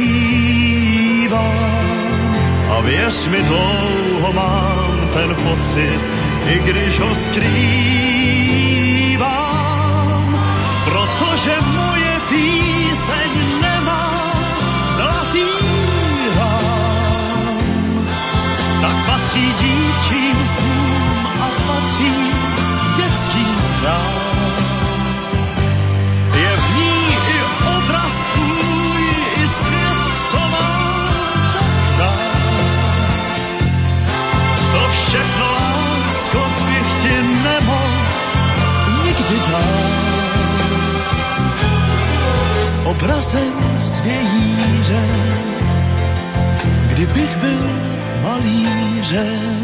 a 2.71 2.81
věř 2.81 3.29
mi 3.29 3.43
dlouho 3.43 4.33
mám 4.33 5.09
ten 5.13 5.35
pocit, 5.35 6.01
i 6.47 6.59
když 6.59 7.01
ho 7.01 7.15
skrývám, 7.15 7.55
protože 10.85 11.55
moje 11.61 12.21
píseň 12.29 13.61
nemá 13.61 14.33
zlatý 14.89 15.45
rám. 16.37 18.07
Tak 18.81 19.07
patří 19.07 19.55
dívčím 19.61 20.47
snům 20.47 21.27
a 21.41 21.51
patří 21.67 22.15
dětským 22.97 23.55
hrám. 23.81 24.24
Obrazem 43.05 43.79
svějířem, 43.79 45.21
kdybych 46.89 47.37
byl 47.37 47.69
malířem. 48.23 49.64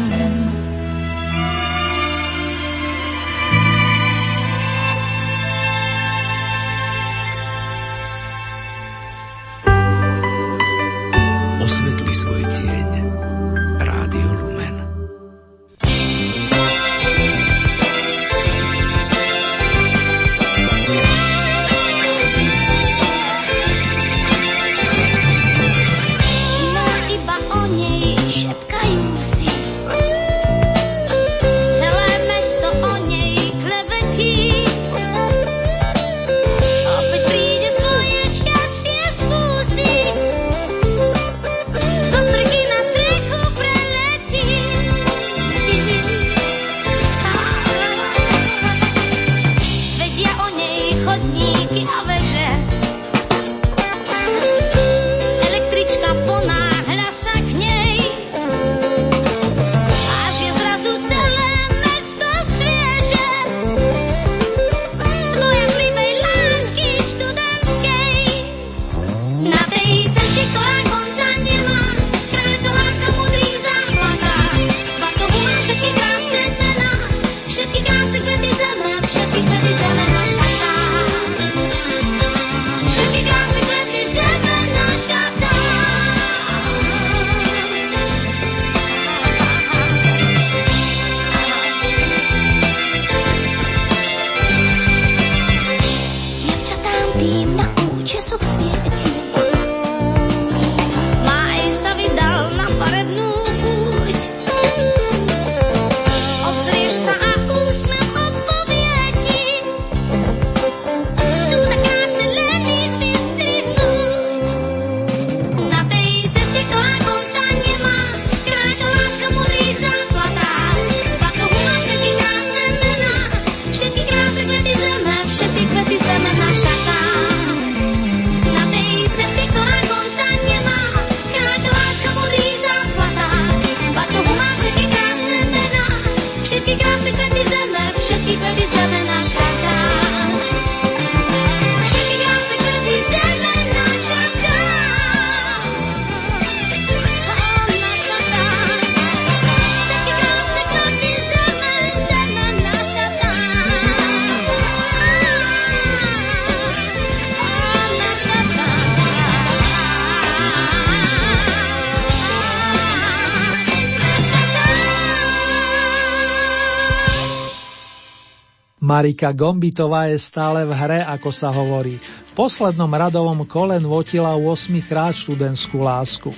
Marika 169.01 169.33
Gombitová 169.33 170.13
je 170.13 170.21
stále 170.21 170.61
v 170.61 170.77
hre, 170.77 171.01
ako 171.01 171.33
sa 171.33 171.49
hovorí. 171.49 171.97
V 171.97 172.31
poslednom 172.37 172.85
radovom 172.85 173.49
kole 173.49 173.81
nvotila 173.81 174.37
8 174.37 174.77
krát 174.85 175.17
študentskú 175.17 175.81
lásku. 175.81 176.29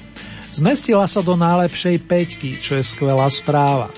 Zmestila 0.47 1.03
sa 1.03 1.19
do 1.19 1.35
najlepšej 1.35 2.07
peťky, 2.07 2.63
čo 2.63 2.79
je 2.79 2.87
skvelá 2.87 3.27
správa. 3.27 3.91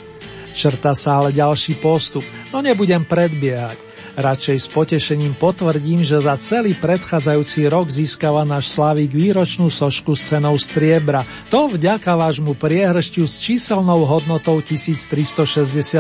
Črta 0.58 0.98
sa 0.98 1.22
ale 1.22 1.30
ďalší 1.30 1.78
postup, 1.78 2.26
no 2.50 2.66
nebudem 2.66 3.06
predbiehať. 3.06 3.78
Radšej 4.18 4.58
s 4.58 4.68
potešením 4.74 5.38
potvrdím, 5.38 6.02
že 6.02 6.26
za 6.26 6.34
celý 6.42 6.74
predchádzajúci 6.74 7.70
rok 7.70 7.94
získava 7.94 8.50
náš 8.50 8.74
Slavík 8.74 9.14
výročnú 9.14 9.70
sošku 9.70 10.18
s 10.18 10.34
cenou 10.34 10.58
striebra. 10.58 11.22
To 11.54 11.70
vďaka 11.70 12.18
vášmu 12.18 12.58
priehršťu 12.58 13.30
s 13.30 13.46
číselnou 13.46 14.10
hodnotou 14.10 14.58
1360 14.58 15.54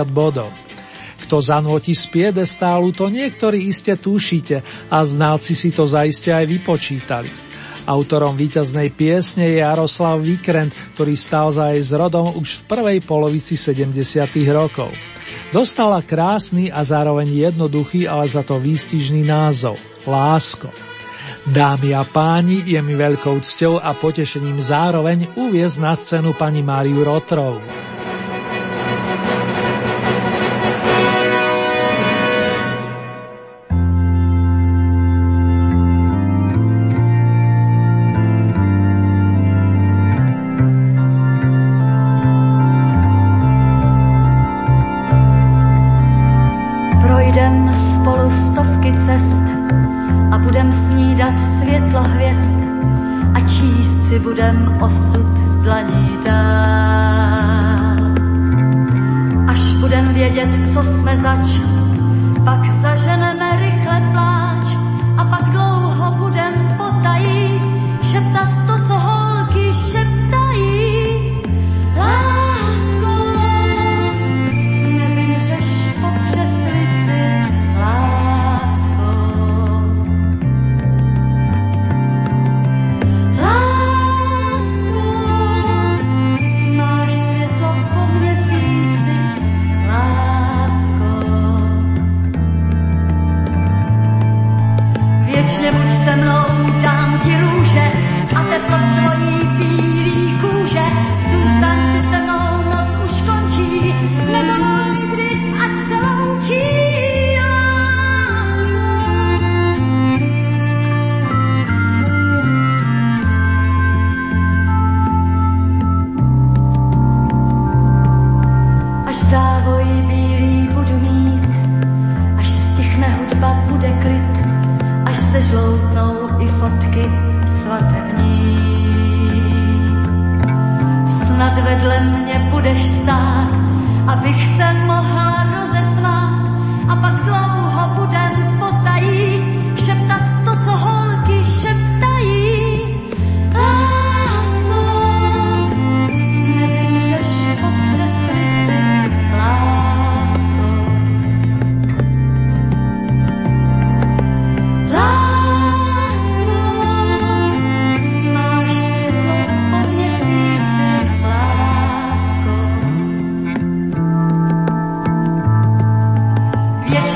bodov. 0.10 0.50
Kto 1.26 1.42
zanotí 1.42 1.98
z 1.98 2.06
piedestálu, 2.14 2.94
to 2.94 3.10
niektorí 3.10 3.66
iste 3.66 3.98
tušíte 3.98 4.62
a 4.94 4.98
znalci 5.02 5.58
si 5.58 5.74
to 5.74 5.90
zaiste 5.90 6.30
aj 6.30 6.46
vypočítali. 6.46 7.30
Autorom 7.86 8.34
víťaznej 8.34 8.90
piesne 8.94 9.46
je 9.46 9.62
Jaroslav 9.62 10.18
Vikrent, 10.22 10.74
ktorý 10.98 11.14
stál 11.14 11.54
za 11.54 11.70
jej 11.74 11.86
zrodom 11.86 12.34
už 12.38 12.62
v 12.62 12.66
prvej 12.66 13.00
polovici 13.06 13.54
70. 13.54 13.94
rokov. 14.50 14.90
Dostala 15.54 16.02
krásny 16.02 16.74
a 16.74 16.82
zároveň 16.82 17.50
jednoduchý, 17.50 18.10
ale 18.10 18.26
za 18.26 18.42
to 18.42 18.58
výstižný 18.58 19.26
názov– 19.26 19.78
Lásko. 20.06 20.70
Dámy 21.46 21.94
a 21.94 22.06
páni, 22.06 22.66
je 22.66 22.82
mi 22.82 22.98
veľkou 22.98 23.38
cťou 23.42 23.78
a 23.78 23.94
potešením 23.94 24.58
zároveň 24.62 25.30
uviezť 25.38 25.78
na 25.82 25.94
scénu 25.94 26.34
pani 26.34 26.66
Máriu 26.66 27.06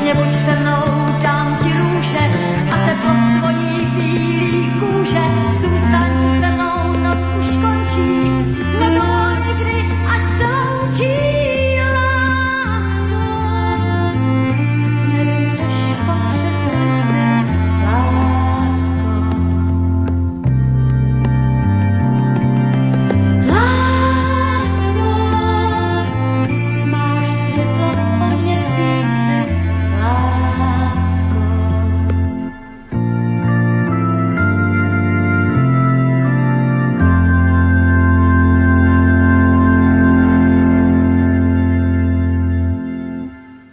nie 0.10 0.16
budź 0.16 0.36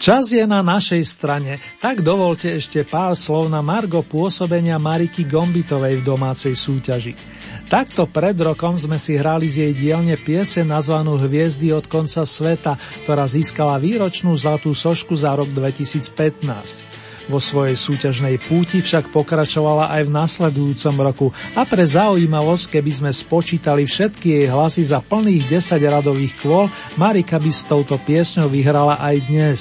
Čas 0.06 0.30
je 0.30 0.46
na 0.46 0.62
našej 0.62 1.02
strane, 1.02 1.58
tak 1.82 1.98
dovolte 1.98 2.54
ešte 2.54 2.86
pár 2.86 3.18
slov 3.18 3.50
na 3.50 3.58
Margo 3.58 4.06
pôsobenia 4.06 4.78
Mariky 4.78 5.26
Gombitovej 5.26 5.98
v 5.98 6.06
domácej 6.06 6.54
súťaži. 6.54 7.18
Takto 7.66 8.06
pred 8.06 8.38
rokom 8.38 8.78
sme 8.78 9.02
si 9.02 9.18
hrali 9.18 9.50
z 9.50 9.66
jej 9.66 9.74
dielne 9.74 10.14
piese 10.14 10.62
nazvanú 10.62 11.18
Hviezdy 11.18 11.74
od 11.74 11.90
konca 11.90 12.22
sveta, 12.22 12.78
ktorá 13.02 13.26
získala 13.26 13.82
výročnú 13.82 14.30
zlatú 14.38 14.70
sošku 14.78 15.18
za 15.18 15.34
rok 15.34 15.50
2015. 15.50 17.05
Vo 17.26 17.42
svojej 17.42 17.74
súťažnej 17.74 18.38
púti 18.46 18.78
však 18.78 19.10
pokračovala 19.10 19.90
aj 19.90 20.06
v 20.06 20.14
nasledujúcom 20.14 20.94
roku 21.02 21.26
a 21.58 21.66
pre 21.66 21.82
zaujímavosť, 21.82 22.78
keby 22.78 22.90
sme 22.94 23.10
spočítali 23.10 23.82
všetky 23.82 24.38
jej 24.38 24.46
hlasy 24.46 24.86
za 24.86 25.02
plných 25.02 25.58
10 25.58 25.82
radových 25.82 26.38
kvôl, 26.38 26.70
Marika 26.94 27.42
by 27.42 27.50
s 27.50 27.66
touto 27.66 27.98
piesňou 27.98 28.46
vyhrala 28.46 29.02
aj 29.02 29.16
dnes. 29.26 29.58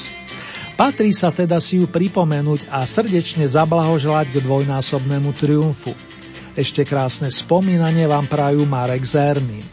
Patrí 0.77 1.15
sa 1.15 1.31
teda 1.31 1.57
si 1.57 1.81
ju 1.81 1.89
pripomenúť 1.89 2.69
a 2.69 2.85
srdečne 2.85 3.47
zablahoželať 3.47 4.29
k 4.29 4.43
dvojnásobnému 4.43 5.31
triumfu. 5.33 5.95
Ešte 6.53 6.85
krásne 6.85 7.31
spomínanie 7.31 8.05
vám 8.05 8.29
prajú 8.29 8.67
Marek 8.67 9.03
Zerný. 9.07 9.63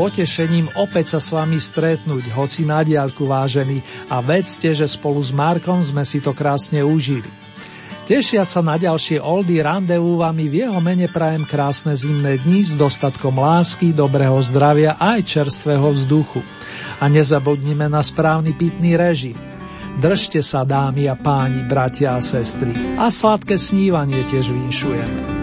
Potešením 0.00 0.80
opäť 0.80 1.12
sa 1.12 1.20
s 1.20 1.28
vami 1.28 1.60
stretnúť, 1.60 2.32
hoci 2.32 2.64
na 2.64 2.80
diálku 2.80 3.28
vážený, 3.28 4.08
a 4.08 4.24
vedzte, 4.24 4.72
že 4.72 4.88
spolu 4.88 5.20
s 5.20 5.28
Markom 5.28 5.84
sme 5.84 6.08
si 6.08 6.24
to 6.24 6.32
krásne 6.32 6.80
užili. 6.80 7.28
Tešiať 8.08 8.48
sa 8.48 8.64
na 8.64 8.80
ďalšie 8.80 9.20
oldy 9.20 9.60
randevu 9.60 10.24
vami 10.24 10.48
v 10.48 10.64
jeho 10.64 10.80
mene 10.80 11.04
prajem 11.04 11.44
krásne 11.44 11.92
zimné 11.92 12.40
dni 12.40 12.64
s 12.64 12.72
dostatkom 12.80 13.36
lásky, 13.36 13.92
dobrého 13.92 14.40
zdravia 14.40 14.96
a 14.96 15.20
aj 15.20 15.36
čerstvého 15.36 15.92
vzduchu. 15.92 16.40
A 16.98 17.04
nezabudnime 17.06 17.86
na 17.92 18.00
správny 18.00 18.56
pitný 18.56 18.96
režim. 18.96 19.36
Držte 20.00 20.40
sa 20.40 20.64
dámy 20.64 21.12
a 21.12 21.14
páni, 21.14 21.68
bratia 21.68 22.16
a 22.16 22.24
sestry 22.24 22.72
a 22.96 23.12
sladké 23.12 23.60
snívanie 23.60 24.24
tiež 24.26 24.48
vinšujeme. 24.48 25.39